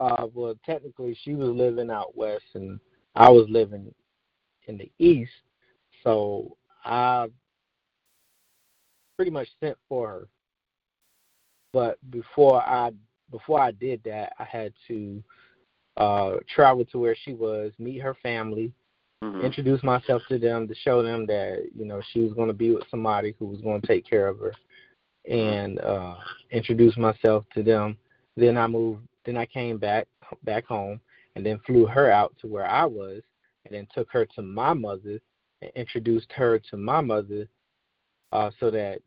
Uh, 0.00 0.26
well, 0.32 0.54
technically, 0.64 1.16
she 1.22 1.34
was 1.34 1.50
living 1.50 1.90
out 1.90 2.16
west, 2.16 2.44
and 2.54 2.80
I 3.14 3.28
was 3.28 3.46
living 3.50 3.92
in 4.66 4.78
the 4.78 4.90
east. 4.98 5.30
So 6.02 6.56
I 6.84 7.28
pretty 9.16 9.30
much 9.30 9.48
sent 9.60 9.76
for 9.88 10.08
her. 10.08 10.28
But 11.72 11.98
before 12.10 12.62
I 12.62 12.90
before 13.30 13.60
I 13.60 13.70
did 13.70 14.02
that, 14.04 14.32
I 14.38 14.44
had 14.44 14.72
to 14.88 15.22
uh, 15.96 16.36
travel 16.52 16.84
to 16.86 16.98
where 16.98 17.16
she 17.24 17.32
was, 17.32 17.72
meet 17.78 17.98
her 17.98 18.14
family, 18.22 18.72
Mm-hmm. 19.22 19.44
introduce 19.44 19.82
myself 19.82 20.22
to 20.30 20.38
them 20.38 20.66
to 20.66 20.74
show 20.74 21.02
them 21.02 21.26
that 21.26 21.66
you 21.76 21.84
know 21.84 22.00
she 22.10 22.20
was 22.20 22.32
going 22.32 22.48
to 22.48 22.54
be 22.54 22.70
with 22.70 22.84
somebody 22.90 23.34
who 23.38 23.44
was 23.44 23.60
going 23.60 23.78
to 23.80 23.86
take 23.86 24.08
care 24.08 24.28
of 24.28 24.38
her, 24.38 24.54
and 25.28 25.78
uh, 25.80 26.14
introduce 26.50 26.96
myself 26.96 27.44
to 27.52 27.62
them. 27.62 27.98
Then 28.38 28.56
I 28.56 28.66
moved. 28.66 29.02
Then 29.26 29.36
I 29.36 29.44
came 29.44 29.76
back 29.76 30.06
back 30.44 30.64
home, 30.64 31.00
and 31.36 31.44
then 31.44 31.60
flew 31.66 31.84
her 31.84 32.10
out 32.10 32.34
to 32.40 32.46
where 32.46 32.66
I 32.66 32.86
was, 32.86 33.20
and 33.66 33.74
then 33.74 33.86
took 33.94 34.10
her 34.10 34.24
to 34.36 34.42
my 34.42 34.72
mother 34.72 35.20
and 35.62 35.70
introduced 35.74 36.32
her 36.32 36.58
to 36.70 36.76
my 36.76 37.00
mother, 37.00 37.46
uh, 38.32 38.50
so 38.60 38.70
that 38.70 39.00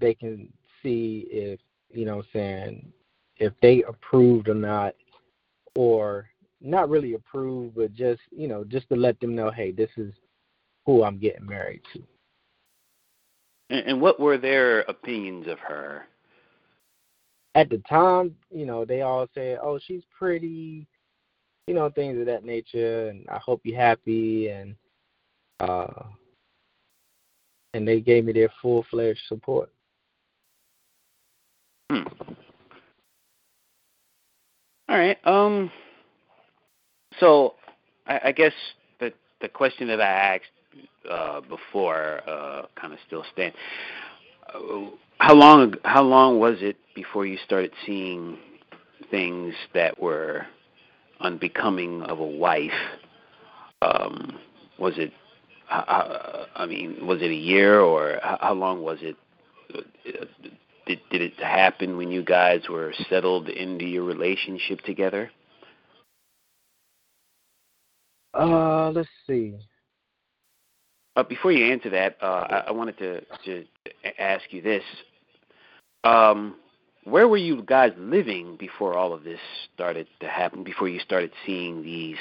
they 0.00 0.14
can 0.14 0.52
see 0.82 1.26
if 1.30 1.60
you 1.90 2.04
know, 2.04 2.16
what 2.16 2.26
I'm 2.34 2.40
saying 2.40 2.92
if 3.36 3.52
they 3.60 3.82
approved 3.82 4.48
or 4.48 4.54
not, 4.54 4.94
or 5.74 6.28
not 6.60 6.88
really 6.88 7.14
approved, 7.14 7.74
but 7.74 7.94
just 7.94 8.20
you 8.30 8.48
know, 8.48 8.64
just 8.64 8.88
to 8.88 8.96
let 8.96 9.18
them 9.20 9.34
know, 9.34 9.50
hey, 9.50 9.72
this 9.72 9.90
is 9.96 10.12
who 10.86 11.02
I'm 11.02 11.18
getting 11.18 11.46
married 11.46 11.82
to. 11.92 12.02
And, 13.70 13.86
and 13.86 14.00
what 14.00 14.20
were 14.20 14.38
their 14.38 14.80
opinions 14.82 15.46
of 15.48 15.58
her? 15.60 16.06
At 17.54 17.68
the 17.68 17.82
time, 17.88 18.34
you 18.50 18.64
know, 18.64 18.84
they 18.84 19.02
all 19.02 19.26
said, 19.34 19.58
"Oh, 19.62 19.78
she's 19.86 20.02
pretty," 20.16 20.86
you 21.66 21.74
know, 21.74 21.90
things 21.90 22.18
of 22.18 22.26
that 22.26 22.44
nature, 22.44 23.08
and 23.08 23.26
I 23.28 23.38
hope 23.38 23.60
you're 23.64 23.78
happy, 23.78 24.48
and 24.48 24.74
uh, 25.60 26.04
and 27.74 27.86
they 27.86 28.00
gave 28.00 28.24
me 28.24 28.32
their 28.32 28.50
full 28.60 28.84
fledged 28.90 29.20
support. 29.28 29.70
Hmm. 31.90 32.02
All 34.88 34.98
right. 34.98 35.18
Um. 35.24 35.70
So, 37.20 37.54
I, 38.06 38.20
I 38.26 38.32
guess 38.32 38.52
the 39.00 39.12
the 39.40 39.48
question 39.48 39.88
that 39.88 40.00
I 40.00 40.36
asked 40.36 40.44
uh, 41.10 41.40
before 41.42 42.20
uh, 42.28 42.62
kind 42.80 42.92
of 42.92 42.98
still 43.06 43.24
stands. 43.32 43.56
Uh, 44.52 44.90
how 45.18 45.34
long 45.34 45.74
how 45.84 46.02
long 46.02 46.38
was 46.38 46.56
it 46.60 46.76
before 46.94 47.26
you 47.26 47.38
started 47.44 47.72
seeing 47.86 48.38
things 49.10 49.54
that 49.74 50.00
were 50.00 50.46
unbecoming 51.20 52.02
of 52.02 52.18
a 52.18 52.26
wife? 52.26 52.70
Um, 53.82 54.38
was 54.78 54.94
it? 54.96 55.12
Uh, 55.72 56.46
I 56.54 56.66
mean, 56.66 57.06
was 57.06 57.22
it 57.22 57.30
a 57.30 57.34
year 57.34 57.80
or 57.80 58.18
how, 58.22 58.38
how 58.40 58.54
long 58.54 58.82
was 58.82 58.98
it? 59.00 59.16
Did 60.86 61.00
did 61.10 61.22
it 61.22 61.34
happen 61.38 61.96
when 61.96 62.10
you 62.10 62.22
guys 62.22 62.62
were 62.68 62.92
settled 63.08 63.48
into 63.48 63.84
your 63.84 64.04
relationship 64.04 64.80
together? 64.80 65.30
Uh, 68.34 68.90
let's 68.90 69.08
see. 69.26 69.54
Uh, 71.16 71.22
before 71.22 71.52
you 71.52 71.72
answer 71.72 71.90
that, 71.90 72.16
uh, 72.22 72.46
I, 72.48 72.56
I 72.68 72.70
wanted 72.72 72.98
to, 72.98 73.20
to 73.44 73.64
ask 74.18 74.44
you 74.50 74.60
this: 74.60 74.82
um, 76.04 76.56
Where 77.04 77.28
were 77.28 77.36
you 77.38 77.62
guys 77.62 77.92
living 77.96 78.56
before 78.56 78.96
all 78.96 79.14
of 79.14 79.24
this 79.24 79.40
started 79.74 80.06
to 80.20 80.28
happen? 80.28 80.64
Before 80.64 80.88
you 80.88 81.00
started 81.00 81.32
seeing 81.46 81.82
these 81.82 82.18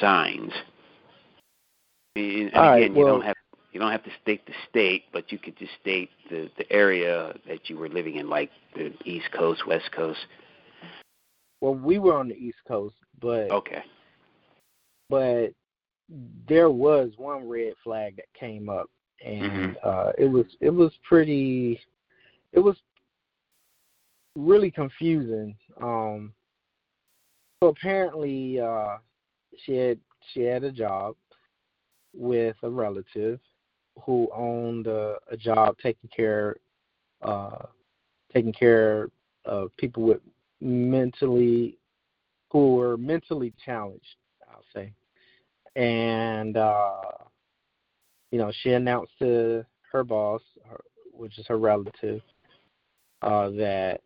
signs? 0.00 0.52
And, 2.16 2.24
and 2.24 2.54
All 2.54 2.62
again, 2.62 2.70
right, 2.70 2.90
you 2.90 2.96
well- 3.04 3.14
don't 3.14 3.24
have 3.24 3.36
you 3.72 3.80
don't 3.80 3.90
have 3.90 4.04
to 4.04 4.10
state 4.22 4.46
the 4.46 4.52
state, 4.70 5.02
but 5.12 5.32
you 5.32 5.38
could 5.38 5.56
just 5.56 5.72
state 5.80 6.10
the 6.30 6.48
the 6.58 6.72
area 6.72 7.34
that 7.48 7.68
you 7.68 7.76
were 7.76 7.88
living 7.88 8.16
in, 8.16 8.28
like 8.28 8.50
the 8.76 8.92
East 9.04 9.26
Coast, 9.32 9.66
West 9.66 9.90
Coast. 9.90 10.20
Well, 11.60 11.74
we 11.74 11.98
were 11.98 12.16
on 12.16 12.28
the 12.28 12.36
East 12.36 12.58
Coast, 12.68 12.94
but 13.20 13.50
Okay. 13.50 13.82
but 15.10 15.48
there 16.46 16.70
was 16.70 17.10
one 17.16 17.48
red 17.48 17.72
flag 17.82 18.14
that 18.16 18.32
came 18.38 18.68
up, 18.68 18.88
and 19.24 19.76
uh, 19.82 20.12
it 20.16 20.26
was 20.26 20.46
it 20.60 20.70
was 20.70 20.92
pretty, 21.02 21.80
it 22.52 22.60
was 22.60 22.76
really 24.36 24.70
confusing. 24.70 25.56
Um, 25.82 26.32
so 27.60 27.70
apparently, 27.70 28.60
uh, 28.60 28.98
she 29.64 29.72
had 29.72 29.98
she 30.32 30.42
had 30.42 30.62
a 30.62 30.70
job 30.70 31.16
with 32.14 32.56
a 32.62 32.70
relative 32.70 33.40
who 34.04 34.28
owned 34.34 34.86
a, 34.86 35.16
a 35.30 35.36
job 35.36 35.76
taking 35.82 36.10
care 36.14 36.56
uh, 37.22 37.66
taking 38.32 38.52
care 38.52 39.08
of 39.44 39.74
people 39.76 40.02
with 40.02 40.20
mentally 40.60 41.78
who 42.50 42.74
were 42.74 42.96
mentally 42.96 43.52
challenged. 43.64 44.16
I'll 44.48 44.64
say 44.74 44.92
and 45.76 46.56
uh, 46.56 47.00
you 48.30 48.38
know 48.38 48.52
she 48.62 48.72
announced 48.72 49.12
to 49.20 49.64
her 49.90 50.04
boss, 50.04 50.42
her, 50.68 50.80
which 51.12 51.38
is 51.38 51.46
her 51.46 51.58
relative, 51.58 52.20
uh, 53.22 53.50
that 53.50 54.00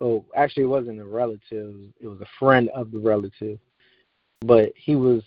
oh 0.00 0.24
actually 0.36 0.64
it 0.64 0.66
wasn't 0.66 1.00
a 1.00 1.04
relative, 1.04 1.74
it 2.00 2.06
was 2.06 2.20
a 2.20 2.28
friend 2.38 2.68
of 2.74 2.90
the 2.90 2.98
relative, 2.98 3.58
but 4.40 4.72
he 4.76 4.96
was 4.96 5.22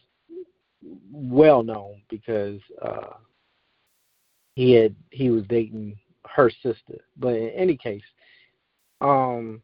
well 1.11 1.63
known 1.63 2.01
because 2.09 2.59
uh, 2.81 3.15
he 4.55 4.71
had 4.73 4.95
he 5.11 5.29
was 5.29 5.43
dating 5.47 5.97
her 6.25 6.49
sister. 6.49 6.99
But 7.17 7.35
in 7.35 7.49
any 7.49 7.77
case, 7.77 8.03
um, 9.01 9.61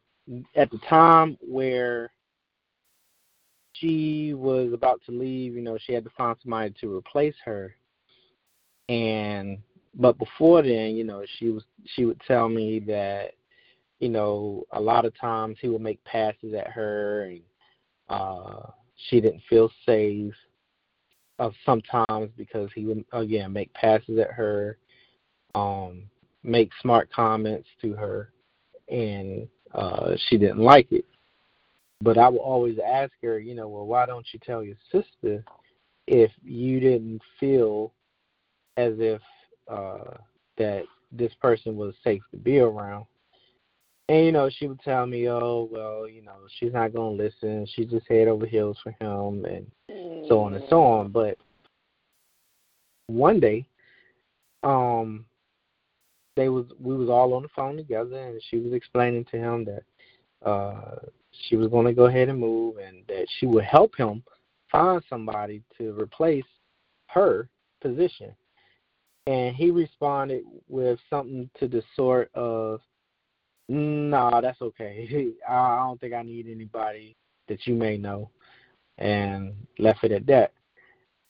at 0.56 0.70
the 0.72 0.80
time 0.90 1.38
where 1.42 2.12
she 3.74 4.34
was 4.34 4.72
about 4.74 5.02
to 5.06 5.12
leave, 5.12 5.56
you 5.56 5.62
know, 5.62 5.78
she 5.78 5.94
had 5.94 6.04
to 6.04 6.12
find 6.12 6.38
somebody 6.42 6.74
to 6.82 6.96
replace 6.96 7.36
her. 7.44 7.76
And 8.90 9.58
but 9.96 10.18
before 10.18 10.62
then, 10.62 10.96
you 10.96 11.04
know, 11.04 11.24
she 11.38 11.50
was 11.50 11.64
she 11.96 12.06
would 12.06 12.22
tell 12.28 12.50
me 12.50 12.80
that, 12.82 13.32
you 14.00 14.10
know, 14.10 14.66
a 14.72 14.80
lot 14.80 15.06
of 15.06 15.18
times 15.18 15.58
he 15.62 15.70
would 15.70 15.82
make 15.82 16.04
passes 16.04 16.54
at 16.54 16.68
her 16.68 17.24
and 17.24 17.42
uh 18.10 18.70
she 19.10 19.22
didn't 19.22 19.42
feel 19.50 19.72
safe 19.86 20.34
uh, 21.40 21.50
sometimes 21.66 22.32
because 22.38 22.70
he 22.76 22.86
would 22.86 23.04
again 23.12 23.54
make 23.54 23.74
passes 23.74 24.20
at 24.20 24.32
her, 24.32 24.78
um, 25.56 26.04
make 26.44 26.72
smart 26.82 27.12
comments 27.12 27.68
to 27.82 27.94
her 27.94 28.32
and 28.90 29.48
uh 29.74 30.16
she 30.28 30.38
didn't 30.38 30.60
like 30.60 30.92
it. 30.92 31.06
But 32.02 32.18
I 32.18 32.28
would 32.28 32.40
always 32.40 32.78
ask 32.86 33.14
her, 33.22 33.40
you 33.40 33.56
know, 33.56 33.70
well, 33.70 33.86
why 33.86 34.06
don't 34.06 34.28
you 34.34 34.40
tell 34.46 34.62
your 34.62 34.76
sister 34.92 35.44
if 36.06 36.32
you 36.44 36.82
didn't 36.82 37.22
feel 37.40 37.94
as 38.76 38.94
if 38.98 39.22
uh, 39.70 40.18
that 40.58 40.84
this 41.12 41.34
person 41.42 41.78
was 41.78 41.94
safe 42.04 42.22
to 42.32 42.38
be 42.38 42.60
around? 42.60 43.06
And 44.10 44.26
you 44.26 44.32
know, 44.32 44.50
she 44.50 44.68
would 44.68 44.82
tell 44.82 45.06
me, 45.06 45.30
oh, 45.30 45.70
well, 45.72 46.08
you 46.08 46.22
know, 46.22 46.36
she's 46.60 46.74
not 46.74 46.94
gonna 46.94 47.12
listen. 47.12 47.66
She's 47.74 47.90
just 47.90 48.08
head 48.08 48.28
over 48.28 48.46
heels 48.46 48.78
for 48.84 48.92
him, 49.00 49.46
and 49.46 49.66
so 50.28 50.42
on 50.42 50.54
and 50.56 50.64
so 50.70 50.84
on. 50.84 51.10
But 51.10 51.38
one 53.08 53.40
day, 53.40 53.66
um, 54.64 55.26
they 56.36 56.50
was 56.50 56.66
we 56.80 56.96
was 56.96 57.10
all 57.10 57.34
on 57.34 57.44
the 57.44 57.50
phone 57.50 57.78
together, 57.78 58.18
and 58.18 58.42
she 58.50 58.58
was 58.58 58.74
explaining 58.74 59.26
to 59.26 59.38
him 59.38 59.66
that 59.66 59.84
uh 60.48 61.00
she 61.48 61.56
was 61.56 61.68
going 61.70 61.86
to 61.86 61.94
go 61.94 62.06
ahead 62.06 62.30
and 62.30 62.40
move 62.40 62.78
and 62.78 63.04
that 63.08 63.26
she 63.40 63.46
would 63.46 63.64
help 63.64 63.96
him 63.96 64.24
find 64.72 65.02
somebody 65.10 65.64
to 65.78 66.00
replace 66.00 66.46
her 67.08 67.50
position. 67.82 68.34
And 69.26 69.56
he 69.56 69.72
responded 69.72 70.44
with 70.68 71.00
something 71.10 71.50
to 71.60 71.68
the 71.68 71.82
sort 71.96 72.30
of, 72.34 72.82
"Nah, 73.74 74.40
that's 74.42 74.62
okay. 74.62 75.32
I 75.50 75.78
don't 75.78 76.00
think 76.00 76.14
I 76.14 76.22
need 76.22 76.48
anybody 76.48 77.16
that 77.48 77.66
you 77.66 77.74
may 77.74 77.98
know," 77.98 78.30
and 78.98 79.54
left 79.80 80.04
it 80.04 80.12
at 80.12 80.28
that. 80.28 80.54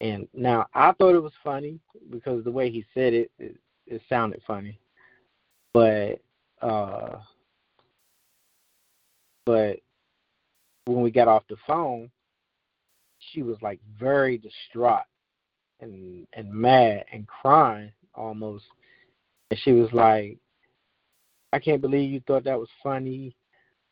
And 0.01 0.27
now 0.33 0.67
I 0.73 0.91
thought 0.93 1.15
it 1.15 1.23
was 1.23 1.33
funny 1.43 1.79
because 2.09 2.43
the 2.43 2.51
way 2.51 2.69
he 2.69 2.83
said 2.93 3.13
it, 3.13 3.31
it, 3.39 3.55
it 3.87 4.01
sounded 4.09 4.41
funny, 4.45 4.77
but 5.73 6.19
uh, 6.61 7.19
but 9.45 9.79
when 10.85 11.01
we 11.01 11.11
got 11.11 11.29
off 11.29 11.43
the 11.49 11.55
phone, 11.65 12.11
she 13.31 13.41
was 13.41 13.57
like 13.61 13.79
very 13.97 14.37
distraught 14.37 15.05
and 15.79 16.27
and 16.33 16.51
mad 16.51 17.05
and 17.13 17.25
crying 17.27 17.93
almost. 18.15 18.65
And 19.49 19.59
she 19.63 19.71
was 19.71 19.91
like, 19.93 20.37
I 21.53 21.59
can't 21.59 21.81
believe 21.81 22.11
you 22.11 22.19
thought 22.25 22.43
that 22.45 22.59
was 22.59 22.69
funny. 22.81 23.35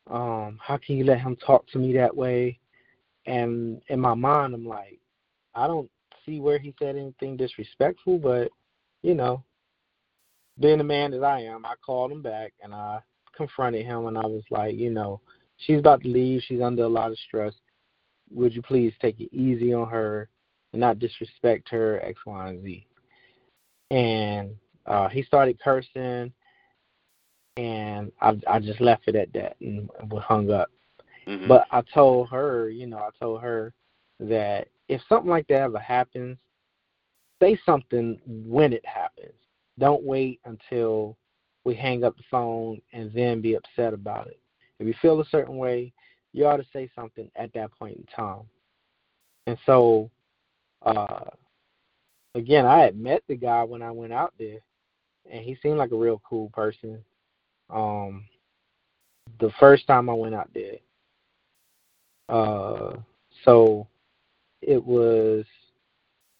Um, 0.09 0.59
how 0.59 0.77
can 0.77 0.97
you 0.97 1.03
let 1.03 1.19
him 1.21 1.35
talk 1.35 1.67
to 1.67 1.77
me 1.77 1.93
that 1.93 2.15
way? 2.15 2.57
And 3.27 3.79
in 3.89 3.99
my 3.99 4.15
mind 4.15 4.55
I'm 4.55 4.65
like, 4.65 4.99
I 5.53 5.67
don't 5.67 5.89
see 6.25 6.39
where 6.39 6.57
he 6.57 6.73
said 6.79 6.95
anything 6.95 7.37
disrespectful, 7.37 8.17
but 8.17 8.49
you 9.03 9.13
know, 9.13 9.43
being 10.59 10.79
the 10.79 10.83
man 10.83 11.11
that 11.11 11.23
I 11.23 11.41
am, 11.43 11.63
I 11.63 11.75
called 11.85 12.11
him 12.11 12.23
back 12.23 12.53
and 12.63 12.73
I 12.73 12.99
confronted 13.37 13.85
him 13.85 14.07
and 14.07 14.17
I 14.17 14.25
was 14.25 14.43
like, 14.49 14.75
you 14.75 14.89
know, 14.89 15.21
she's 15.57 15.79
about 15.79 16.01
to 16.01 16.07
leave. 16.07 16.41
She's 16.47 16.61
under 16.61 16.83
a 16.83 16.89
lot 16.89 17.11
of 17.11 17.17
stress. 17.27 17.53
Would 18.31 18.55
you 18.55 18.63
please 18.63 18.93
take 18.99 19.19
it 19.19 19.29
easy 19.31 19.71
on 19.71 19.87
her 19.87 20.29
and 20.73 20.79
not 20.79 20.97
disrespect 20.97 21.69
her, 21.69 22.01
X, 22.03 22.19
Y, 22.25 22.49
and 22.49 22.63
Z? 22.63 22.87
And 23.91 24.55
uh, 24.87 25.09
he 25.09 25.21
started 25.21 25.59
cursing, 25.63 26.33
and 27.61 28.11
I, 28.21 28.35
I 28.47 28.59
just 28.59 28.81
left 28.81 29.03
it 29.07 29.15
at 29.15 29.31
that 29.33 29.55
and 29.61 29.87
we 30.09 30.17
hung 30.19 30.49
up. 30.49 30.69
Mhm. 31.27 31.47
But 31.47 31.67
I 31.69 31.83
told 31.93 32.29
her, 32.29 32.69
you 32.69 32.87
know, 32.87 32.97
I 32.97 33.09
told 33.19 33.41
her 33.41 33.71
that 34.19 34.67
if 34.87 34.99
something 35.07 35.29
like 35.29 35.47
that 35.47 35.61
ever 35.61 35.77
happens, 35.77 36.39
say 37.39 37.59
something 37.63 38.19
when 38.25 38.73
it 38.73 38.85
happens. 38.85 39.35
Don't 39.77 40.03
wait 40.03 40.39
until 40.45 41.17
we 41.63 41.75
hang 41.75 42.03
up 42.03 42.17
the 42.17 42.23
phone 42.31 42.81
and 42.93 43.13
then 43.13 43.41
be 43.41 43.53
upset 43.53 43.93
about 43.93 44.27
it. 44.27 44.39
If 44.79 44.87
you 44.87 44.95
feel 44.99 45.21
a 45.21 45.25
certain 45.25 45.57
way, 45.57 45.93
you 46.33 46.47
ought 46.47 46.57
to 46.57 46.65
say 46.73 46.89
something 46.95 47.29
at 47.35 47.53
that 47.53 47.71
point 47.77 47.97
in 47.97 48.05
time. 48.05 48.43
And 49.45 49.57
so, 49.67 50.09
uh, 50.81 51.29
again, 52.33 52.65
I 52.65 52.79
had 52.79 52.97
met 52.97 53.21
the 53.27 53.35
guy 53.35 53.63
when 53.63 53.83
I 53.83 53.91
went 53.91 54.13
out 54.13 54.33
there, 54.39 54.59
and 55.31 55.43
he 55.43 55.55
seemed 55.61 55.77
like 55.77 55.91
a 55.91 55.95
real 55.97 56.21
cool 56.27 56.49
person. 56.49 57.03
Um, 57.71 58.25
the 59.39 59.51
first 59.59 59.87
time 59.87 60.09
I 60.09 60.13
went 60.13 60.35
out 60.35 60.49
there, 60.53 60.75
uh, 62.29 62.97
so 63.45 63.87
it 64.61 64.83
was 64.83 65.45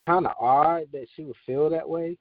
kind 0.08 0.28
of 0.28 0.36
odd 0.40 0.88
that 0.94 1.08
she 1.16 1.24
would 1.24 1.36
feel 1.46 1.70
that 1.70 1.88
way, 1.88 2.18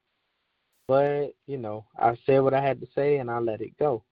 but 0.87 1.33
you 1.47 1.57
know, 1.57 1.85
I 1.97 2.17
said 2.25 2.39
what 2.39 2.53
I 2.53 2.61
had 2.61 2.79
to 2.81 2.87
say 2.95 3.17
and 3.17 3.29
I 3.29 3.39
let 3.39 3.61
it 3.61 3.77
go 3.77 4.03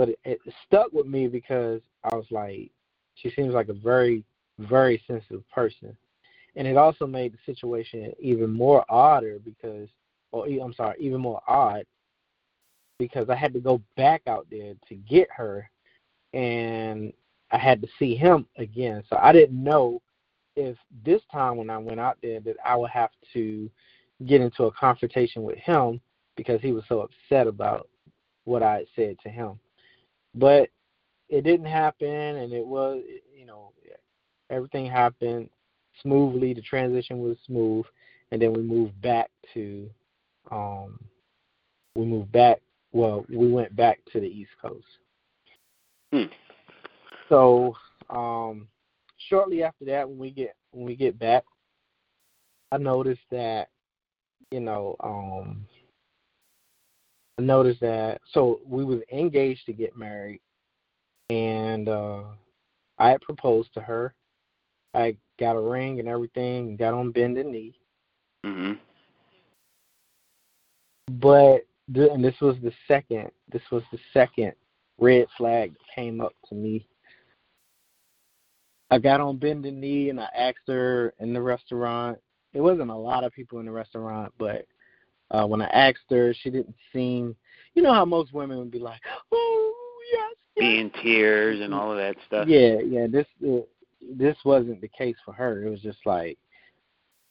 but 0.00 0.08
it, 0.08 0.18
it 0.24 0.40
stuck 0.66 0.90
with 0.94 1.06
me 1.06 1.28
because 1.28 1.82
I 2.10 2.16
was 2.16 2.24
like, 2.30 2.70
she 3.16 3.30
seems 3.36 3.52
like 3.52 3.68
a 3.68 3.74
very, 3.74 4.24
very 4.58 5.02
sensitive 5.06 5.42
person. 5.50 5.94
And 6.56 6.66
it 6.66 6.78
also 6.78 7.06
made 7.06 7.34
the 7.34 7.38
situation 7.44 8.10
even 8.18 8.50
more 8.50 8.82
odder 8.88 9.38
because, 9.44 9.88
or 10.32 10.46
I'm 10.46 10.72
sorry, 10.72 10.96
even 11.00 11.20
more 11.20 11.42
odd 11.46 11.84
because 13.00 13.30
I 13.30 13.34
had 13.34 13.54
to 13.54 13.60
go 13.60 13.80
back 13.96 14.20
out 14.26 14.46
there 14.50 14.74
to 14.88 14.94
get 14.94 15.26
her 15.34 15.68
and 16.34 17.12
I 17.50 17.56
had 17.56 17.80
to 17.80 17.88
see 17.98 18.14
him 18.14 18.46
again. 18.58 19.02
So 19.08 19.18
I 19.20 19.32
didn't 19.32 19.60
know 19.60 20.02
if 20.54 20.76
this 21.04 21.22
time 21.32 21.56
when 21.56 21.70
I 21.70 21.78
went 21.78 21.98
out 21.98 22.18
there 22.22 22.40
that 22.40 22.56
I 22.64 22.76
would 22.76 22.90
have 22.90 23.10
to 23.32 23.70
get 24.26 24.42
into 24.42 24.64
a 24.64 24.72
confrontation 24.72 25.42
with 25.42 25.56
him 25.56 26.00
because 26.36 26.60
he 26.60 26.72
was 26.72 26.84
so 26.88 27.00
upset 27.00 27.46
about 27.46 27.88
what 28.44 28.62
I 28.62 28.74
had 28.74 28.86
said 28.94 29.16
to 29.22 29.30
him. 29.30 29.58
But 30.34 30.68
it 31.30 31.42
didn't 31.42 31.66
happen, 31.66 32.06
and 32.08 32.52
it 32.52 32.66
was, 32.66 33.02
you 33.34 33.46
know, 33.46 33.72
everything 34.50 34.86
happened 34.86 35.48
smoothly. 36.02 36.52
The 36.52 36.60
transition 36.60 37.20
was 37.20 37.38
smooth, 37.46 37.86
and 38.30 38.42
then 38.42 38.52
we 38.52 38.62
moved 38.62 39.00
back 39.00 39.30
to, 39.54 39.88
um, 40.50 40.98
we 41.94 42.04
moved 42.04 42.30
back. 42.30 42.60
Well, 42.92 43.24
we 43.28 43.50
went 43.50 43.74
back 43.76 44.00
to 44.12 44.20
the 44.20 44.26
East 44.26 44.50
Coast. 44.60 44.86
Hmm. 46.12 46.24
So, 47.28 47.76
um, 48.08 48.66
shortly 49.28 49.62
after 49.62 49.84
that, 49.86 50.08
when 50.08 50.18
we 50.18 50.30
get 50.30 50.54
when 50.72 50.84
we 50.84 50.96
get 50.96 51.18
back, 51.18 51.44
I 52.72 52.78
noticed 52.78 53.20
that, 53.30 53.68
you 54.50 54.60
know, 54.60 54.96
um, 55.00 55.66
I 57.38 57.42
noticed 57.42 57.80
that. 57.80 58.20
So 58.32 58.60
we 58.66 58.84
was 58.84 59.00
engaged 59.12 59.66
to 59.66 59.72
get 59.72 59.96
married, 59.96 60.40
and 61.30 61.88
uh, 61.88 62.22
I 62.98 63.10
had 63.10 63.20
proposed 63.20 63.72
to 63.74 63.80
her. 63.80 64.14
I 64.94 65.16
got 65.38 65.56
a 65.56 65.60
ring 65.60 66.00
and 66.00 66.08
everything, 66.08 66.68
and 66.68 66.78
got 66.78 66.94
on 66.94 67.12
bended 67.12 67.46
knee. 67.46 67.78
Mhm. 68.44 68.78
But 71.20 71.66
and 71.94 72.24
this 72.24 72.34
was 72.40 72.56
the 72.62 72.72
second. 72.86 73.30
This 73.52 73.62
was 73.70 73.82
the 73.92 73.98
second 74.12 74.52
red 74.98 75.26
flag 75.36 75.72
that 75.72 75.94
came 75.94 76.20
up 76.20 76.34
to 76.48 76.54
me. 76.54 76.86
I 78.90 78.98
got 78.98 79.20
on 79.20 79.38
bended 79.38 79.74
knee 79.74 80.10
and 80.10 80.20
I 80.20 80.28
asked 80.36 80.66
her 80.66 81.14
in 81.20 81.32
the 81.32 81.40
restaurant. 81.40 82.18
It 82.52 82.60
wasn't 82.60 82.90
a 82.90 82.96
lot 82.96 83.24
of 83.24 83.32
people 83.32 83.60
in 83.60 83.66
the 83.66 83.72
restaurant, 83.72 84.32
but 84.38 84.66
uh 85.30 85.46
when 85.46 85.62
I 85.62 85.68
asked 85.68 86.10
her, 86.10 86.34
she 86.34 86.50
didn't 86.50 86.74
seem. 86.92 87.36
You 87.74 87.82
know 87.82 87.94
how 87.94 88.04
most 88.04 88.32
women 88.32 88.58
would 88.58 88.72
be 88.72 88.80
like, 88.80 89.00
"Oh 89.32 89.74
yes, 90.12 90.34
yes." 90.56 90.60
Be 90.60 90.80
in 90.80 90.90
tears 91.02 91.60
and 91.60 91.72
all 91.72 91.92
of 91.92 91.98
that 91.98 92.16
stuff. 92.26 92.48
Yeah, 92.48 92.78
yeah. 92.84 93.06
This 93.06 93.26
uh, 93.48 93.60
this 94.16 94.36
wasn't 94.44 94.80
the 94.80 94.88
case 94.88 95.14
for 95.24 95.32
her. 95.34 95.64
It 95.64 95.70
was 95.70 95.80
just 95.80 96.04
like, 96.04 96.36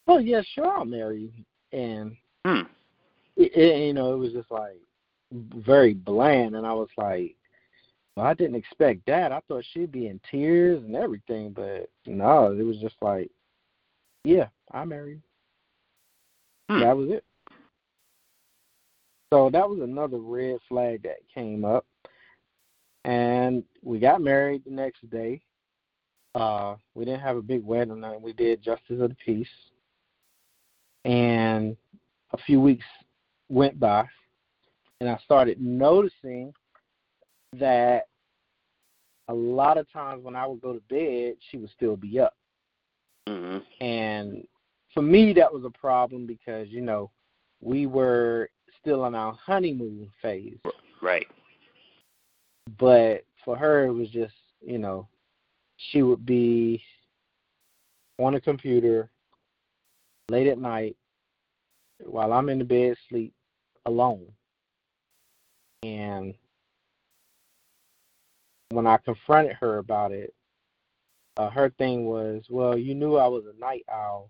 oh 0.08 0.18
yeah, 0.18 0.42
sure, 0.54 0.68
I'll 0.68 0.86
marry 0.86 1.24
you, 1.24 1.78
and 1.78 2.16
Hmm. 2.46 2.62
It, 3.40 3.56
it, 3.56 3.88
you 3.88 3.94
know, 3.94 4.14
it 4.14 4.18
was 4.18 4.34
just 4.34 4.52
like 4.52 4.78
very 5.32 5.94
bland, 5.94 6.56
and 6.56 6.68
I 6.68 6.74
was 6.74 6.90
like, 6.98 7.36
well, 8.16 8.26
I 8.26 8.34
didn't 8.34 8.56
expect 8.56 9.06
that. 9.08 9.32
I 9.32 9.40
thought 9.48 9.64
she'd 9.72 9.92
be 9.92 10.08
in 10.08 10.20
tears 10.30 10.84
and 10.84 10.96
everything, 10.96 11.52
but 11.52 11.90
no, 12.06 12.52
it 12.52 12.64
was 12.64 12.78
just 12.78 12.96
like, 13.02 13.32
yeah, 14.26 14.48
I 14.72 14.84
married. 14.84 15.22
Hmm. 16.70 16.82
That 16.82 16.98
was 16.98 17.10
it. 17.10 17.24
So 19.32 19.50
that 19.52 19.70
was 19.70 19.80
another 19.82 20.18
red 20.18 20.58
flag 20.68 21.04
that 21.04 21.18
came 21.34 21.64
up, 21.64 21.86
and 23.06 23.64
we 23.84 24.00
got 24.00 24.22
married 24.22 24.64
the 24.66 24.72
next 24.72 25.10
day. 25.10 25.42
Uh, 26.36 26.76
we 26.94 27.06
didn't 27.06 27.22
have 27.22 27.38
a 27.38 27.42
big 27.42 27.64
wedding, 27.64 28.04
and 28.04 28.24
we 28.24 28.34
did 28.34 28.62
justice 28.62 29.00
of 29.00 29.10
the 29.10 29.16
peace. 29.24 29.48
And 31.06 31.78
a 32.34 32.38
few 32.38 32.60
weeks 32.60 32.86
went 33.50 33.80
by, 33.80 34.08
and 35.00 35.10
I 35.10 35.18
started 35.18 35.60
noticing 35.60 36.54
that 37.54 38.08
a 39.28 39.34
lot 39.34 39.78
of 39.78 39.92
times 39.92 40.24
when 40.24 40.36
I 40.36 40.46
would 40.46 40.62
go 40.62 40.74
to 40.74 40.82
bed, 40.90 41.36
she 41.50 41.58
would 41.58 41.70
still 41.72 41.96
be 41.96 42.20
up. 42.20 42.36
Mhm. 43.28 43.64
And 43.82 44.48
for 44.94 45.02
me, 45.02 45.34
that 45.34 45.54
was 45.54 45.64
a 45.66 45.70
problem 45.70 46.26
because, 46.26 46.68
you 46.70 46.82
know, 46.82 47.12
we 47.62 47.86
were 47.86 48.50
still 48.80 49.06
in 49.06 49.16
our 49.16 49.34
honeymoon 49.34 50.12
phase. 50.22 50.60
Right. 51.02 51.28
But 52.78 53.26
for 53.44 53.56
her, 53.56 53.86
it 53.86 53.92
was 53.92 54.10
just, 54.10 54.36
you 54.62 54.78
know, 54.78 55.08
she 55.78 56.02
would 56.02 56.26
be 56.26 56.84
on 58.18 58.36
a 58.36 58.42
computer 58.42 59.10
late 60.30 60.48
at 60.48 60.60
night 60.60 60.98
while 62.00 62.34
I'm 62.34 62.50
in 62.50 62.60
the 62.60 62.66
bed 62.66 62.98
asleep 62.98 63.34
alone. 63.86 64.28
And 65.84 66.36
when 68.70 68.86
I 68.86 68.98
confronted 68.98 69.56
her 69.60 69.78
about 69.78 70.12
it, 70.12 70.34
uh, 71.38 71.50
her 71.50 71.70
thing 71.70 72.06
was, 72.06 72.44
well, 72.50 72.78
you 72.78 72.94
knew 72.94 73.16
I 73.16 73.28
was 73.28 73.46
a 73.46 73.60
night 73.60 73.86
owl, 73.90 74.30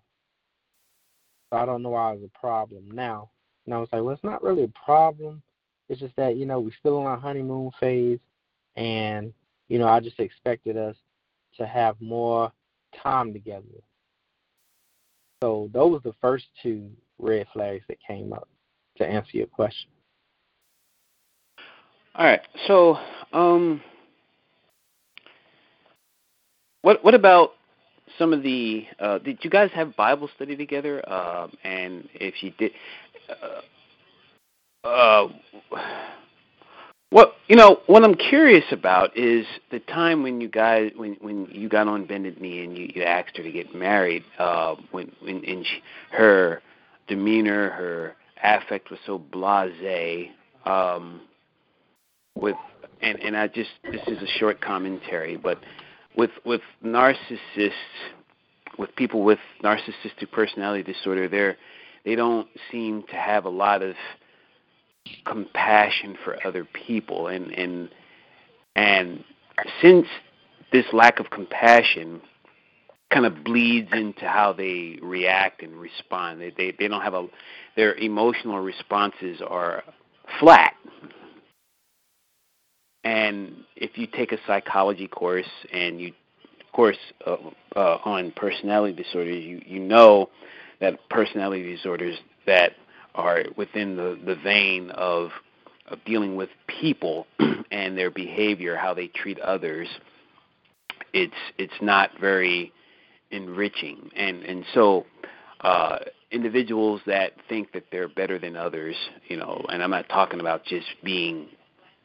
so 1.52 1.58
I 1.58 1.66
don't 1.66 1.82
know 1.82 1.90
why 1.90 2.12
it's 2.12 2.24
a 2.24 2.38
problem 2.38 2.90
now. 2.90 3.30
And 3.66 3.74
I 3.74 3.78
was 3.78 3.88
like, 3.92 4.02
well, 4.02 4.14
it's 4.14 4.24
not 4.24 4.42
really 4.42 4.64
a 4.64 4.84
problem. 4.84 5.42
It's 5.88 6.00
just 6.00 6.14
that, 6.16 6.36
you 6.36 6.46
know, 6.46 6.60
we're 6.60 6.70
still 6.78 7.00
in 7.00 7.06
our 7.06 7.18
honeymoon 7.18 7.72
phase, 7.80 8.20
and, 8.76 9.34
you 9.68 9.78
know, 9.78 9.88
I 9.88 9.98
just 9.98 10.20
expected 10.20 10.76
us 10.76 10.96
to 11.56 11.66
have 11.66 12.00
more 12.00 12.52
time 13.02 13.32
together. 13.32 13.64
So 15.42 15.68
those 15.72 15.92
were 15.92 16.10
the 16.10 16.16
first 16.20 16.46
two 16.62 16.90
red 17.18 17.46
flags 17.52 17.84
that 17.88 17.98
came 18.06 18.32
up 18.32 18.48
to 18.96 19.06
answer 19.06 19.30
your 19.32 19.46
question. 19.46 19.90
All 22.14 22.26
right. 22.26 22.40
So, 22.66 22.98
um, 23.32 23.80
what 26.82 27.04
what 27.04 27.14
about 27.14 27.52
some 28.18 28.32
of 28.32 28.42
the? 28.42 28.86
Uh, 28.98 29.18
did 29.18 29.38
you 29.42 29.50
guys 29.50 29.70
have 29.74 29.96
Bible 29.96 30.28
study 30.34 30.56
together? 30.56 31.08
Um, 31.10 31.52
and 31.62 32.08
if 32.14 32.42
you 32.42 32.52
did, 32.58 32.72
uh, 34.84 34.86
uh, 34.86 35.28
what 37.10 37.34
you 37.48 37.56
know, 37.56 37.80
what 37.86 38.04
I'm 38.04 38.14
curious 38.14 38.64
about 38.72 39.16
is 39.16 39.46
the 39.70 39.80
time 39.80 40.22
when 40.22 40.40
you 40.40 40.48
guys 40.48 40.90
when 40.96 41.16
when 41.20 41.46
you 41.50 41.68
got 41.68 41.88
on 41.88 42.06
bended 42.06 42.40
knee 42.40 42.64
and 42.64 42.76
you, 42.76 42.90
you 42.94 43.02
asked 43.02 43.36
her 43.36 43.42
to 43.42 43.52
get 43.52 43.74
married. 43.74 44.24
Uh, 44.38 44.76
when 44.90 45.12
when 45.20 45.44
in 45.44 45.64
her 46.10 46.60
demeanor, 47.08 47.70
her 47.70 48.16
affect 48.42 48.90
was 48.90 49.00
so 49.06 49.18
blasé. 49.18 50.30
Um, 50.64 51.22
with 52.34 52.56
and 53.02 53.18
and 53.20 53.36
I 53.36 53.48
just 53.48 53.70
this 53.90 54.02
is 54.06 54.22
a 54.22 54.38
short 54.38 54.60
commentary, 54.60 55.36
but 55.36 55.58
with 56.16 56.30
with 56.44 56.60
narcissists, 56.84 57.72
with 58.78 58.94
people 58.96 59.22
with 59.22 59.38
narcissistic 59.62 60.30
personality 60.32 60.82
disorder, 60.82 61.28
they're 61.28 61.56
they 62.04 62.14
don't 62.14 62.48
seem 62.70 63.04
to 63.04 63.16
have 63.16 63.44
a 63.44 63.50
lot 63.50 63.82
of 63.82 63.94
compassion 65.24 66.16
for 66.24 66.36
other 66.46 66.64
people, 66.64 67.28
and 67.28 67.52
and 67.52 67.88
and 68.76 69.24
since 69.82 70.06
this 70.72 70.86
lack 70.92 71.18
of 71.20 71.30
compassion 71.30 72.20
kind 73.10 73.26
of 73.26 73.42
bleeds 73.42 73.88
into 73.92 74.24
how 74.24 74.52
they 74.52 74.98
react 75.02 75.62
and 75.62 75.76
respond. 75.76 76.40
They 76.40 76.50
they, 76.50 76.74
they 76.78 76.88
don't 76.88 77.02
have 77.02 77.14
a 77.14 77.26
their 77.80 77.94
emotional 77.94 78.60
responses 78.60 79.40
are 79.40 79.82
flat. 80.38 80.74
And 83.04 83.64
if 83.74 83.96
you 83.96 84.06
take 84.06 84.32
a 84.32 84.36
psychology 84.46 85.08
course 85.08 85.48
and 85.72 85.98
you 85.98 86.12
course 86.74 86.98
uh, 87.26 87.36
uh, 87.74 87.96
on 88.04 88.32
personality 88.32 89.02
disorders, 89.02 89.42
you 89.42 89.62
you 89.64 89.78
know 89.80 90.28
that 90.82 91.08
personality 91.08 91.74
disorders 91.74 92.18
that 92.44 92.72
are 93.14 93.44
within 93.56 93.96
the 93.96 94.20
the 94.26 94.34
vein 94.34 94.90
of 94.90 95.30
of 95.86 96.04
dealing 96.04 96.36
with 96.36 96.50
people 96.66 97.26
and 97.70 97.96
their 97.96 98.10
behavior, 98.10 98.76
how 98.76 98.92
they 98.92 99.06
treat 99.06 99.40
others, 99.40 99.88
it's 101.14 101.32
it's 101.56 101.80
not 101.80 102.10
very 102.20 102.74
enriching. 103.30 104.10
And 104.14 104.42
and 104.42 104.66
so 104.74 105.06
uh, 105.62 106.00
individuals 106.30 107.00
that 107.06 107.32
think 107.48 107.72
that 107.72 107.84
they're 107.90 108.08
better 108.08 108.38
than 108.38 108.56
others, 108.56 108.94
you 109.28 109.36
know, 109.36 109.64
and 109.68 109.82
I'm 109.82 109.90
not 109.90 110.08
talking 110.08 110.40
about 110.40 110.64
just 110.64 110.86
being 111.02 111.48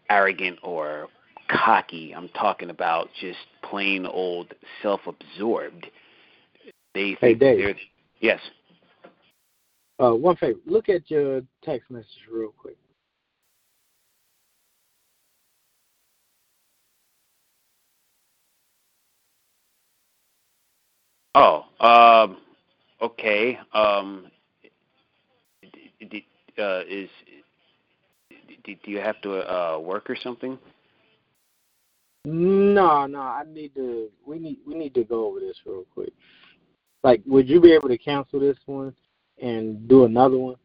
arrogant 0.09 0.59
or 0.63 1.07
cocky. 1.47 2.13
I'm 2.13 2.29
talking 2.29 2.69
about 2.69 3.09
just 3.19 3.37
plain 3.63 4.05
old 4.05 4.53
self-absorbed. 4.81 5.87
They 6.93 7.17
Hey, 7.19 7.33
Dave. 7.33 7.59
they're 7.59 7.75
yes. 8.19 8.39
Uh, 9.99 10.11
one 10.11 10.35
favor, 10.35 10.59
look 10.65 10.89
at 10.89 11.09
your 11.09 11.41
text 11.63 11.89
message 11.89 12.07
real 12.31 12.53
quick. 12.57 12.75
Oh, 21.33 21.65
um, 21.81 22.37
okay. 23.01 23.59
Um, 23.73 24.27
uh, 26.57 26.81
is 26.87 27.09
do 28.63 28.91
you 28.91 28.99
have 28.99 29.21
to 29.21 29.39
uh, 29.41 29.79
work 29.79 30.09
or 30.09 30.15
something? 30.15 30.57
No, 32.25 33.05
no, 33.05 33.19
I 33.19 33.43
need 33.47 33.75
to. 33.75 34.09
We 34.25 34.39
need 34.39 34.57
we 34.65 34.73
need 34.73 34.95
to 34.95 35.03
go 35.03 35.27
over 35.27 35.39
this 35.39 35.57
real 35.65 35.85
quick. 35.93 36.11
Like, 37.03 37.21
would 37.27 37.47
you 37.47 37.61
be 37.61 37.71
able 37.71 37.89
to 37.89 37.97
cancel 37.99 38.39
this 38.39 38.57
one 38.65 38.95
and 39.39 39.87
do 39.87 40.05
another 40.05 40.37
one? 40.37 40.55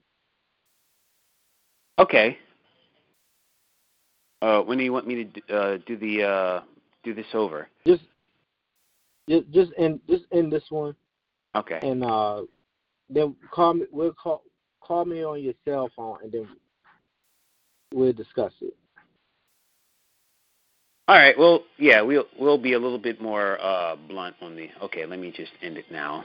Okay. 1.99 2.39
Uh, 4.41 4.63
when 4.63 4.79
do 4.79 4.85
you 4.85 4.93
want 4.93 5.07
me 5.07 5.25
to 5.25 5.55
uh, 5.55 5.79
do 5.87 5.99
the 5.99 6.25
uh, 6.25 6.61
do 7.05 7.13
this 7.13 7.27
over? 7.35 7.69
Just, 7.87 8.05
just, 9.29 9.51
just 9.51 9.73
end, 9.77 10.01
just 10.09 10.25
end 10.33 10.51
this 10.51 10.65
one, 10.71 10.95
Okay. 11.55 11.81
and 11.83 12.05
uh, 12.05 12.43
then 13.09 13.35
call 13.51 13.75
me. 13.75 13.87
We'll 13.91 14.13
call 14.13 14.43
call 14.81 15.05
me 15.05 15.25
on 15.25 15.43
your 15.43 15.55
cell 15.65 15.91
phone, 15.97 16.19
and 16.23 16.33
then 16.33 16.49
we'll 17.93 18.13
discuss 18.13 18.53
it. 18.61 18.75
All 21.09 21.17
right. 21.17 21.37
Well, 21.37 21.65
yeah, 21.77 22.03
we'll 22.03 22.27
we'll 22.39 22.59
be 22.59 22.75
a 22.75 22.79
little 22.79 22.99
bit 22.99 23.21
more 23.21 23.61
uh, 23.61 23.97
blunt 23.97 24.37
on 24.41 24.55
the. 24.55 24.69
Okay, 24.83 25.07
let 25.07 25.19
me 25.19 25.33
just 25.33 25.53
end 25.61 25.77
it 25.77 25.91
now. 25.91 26.25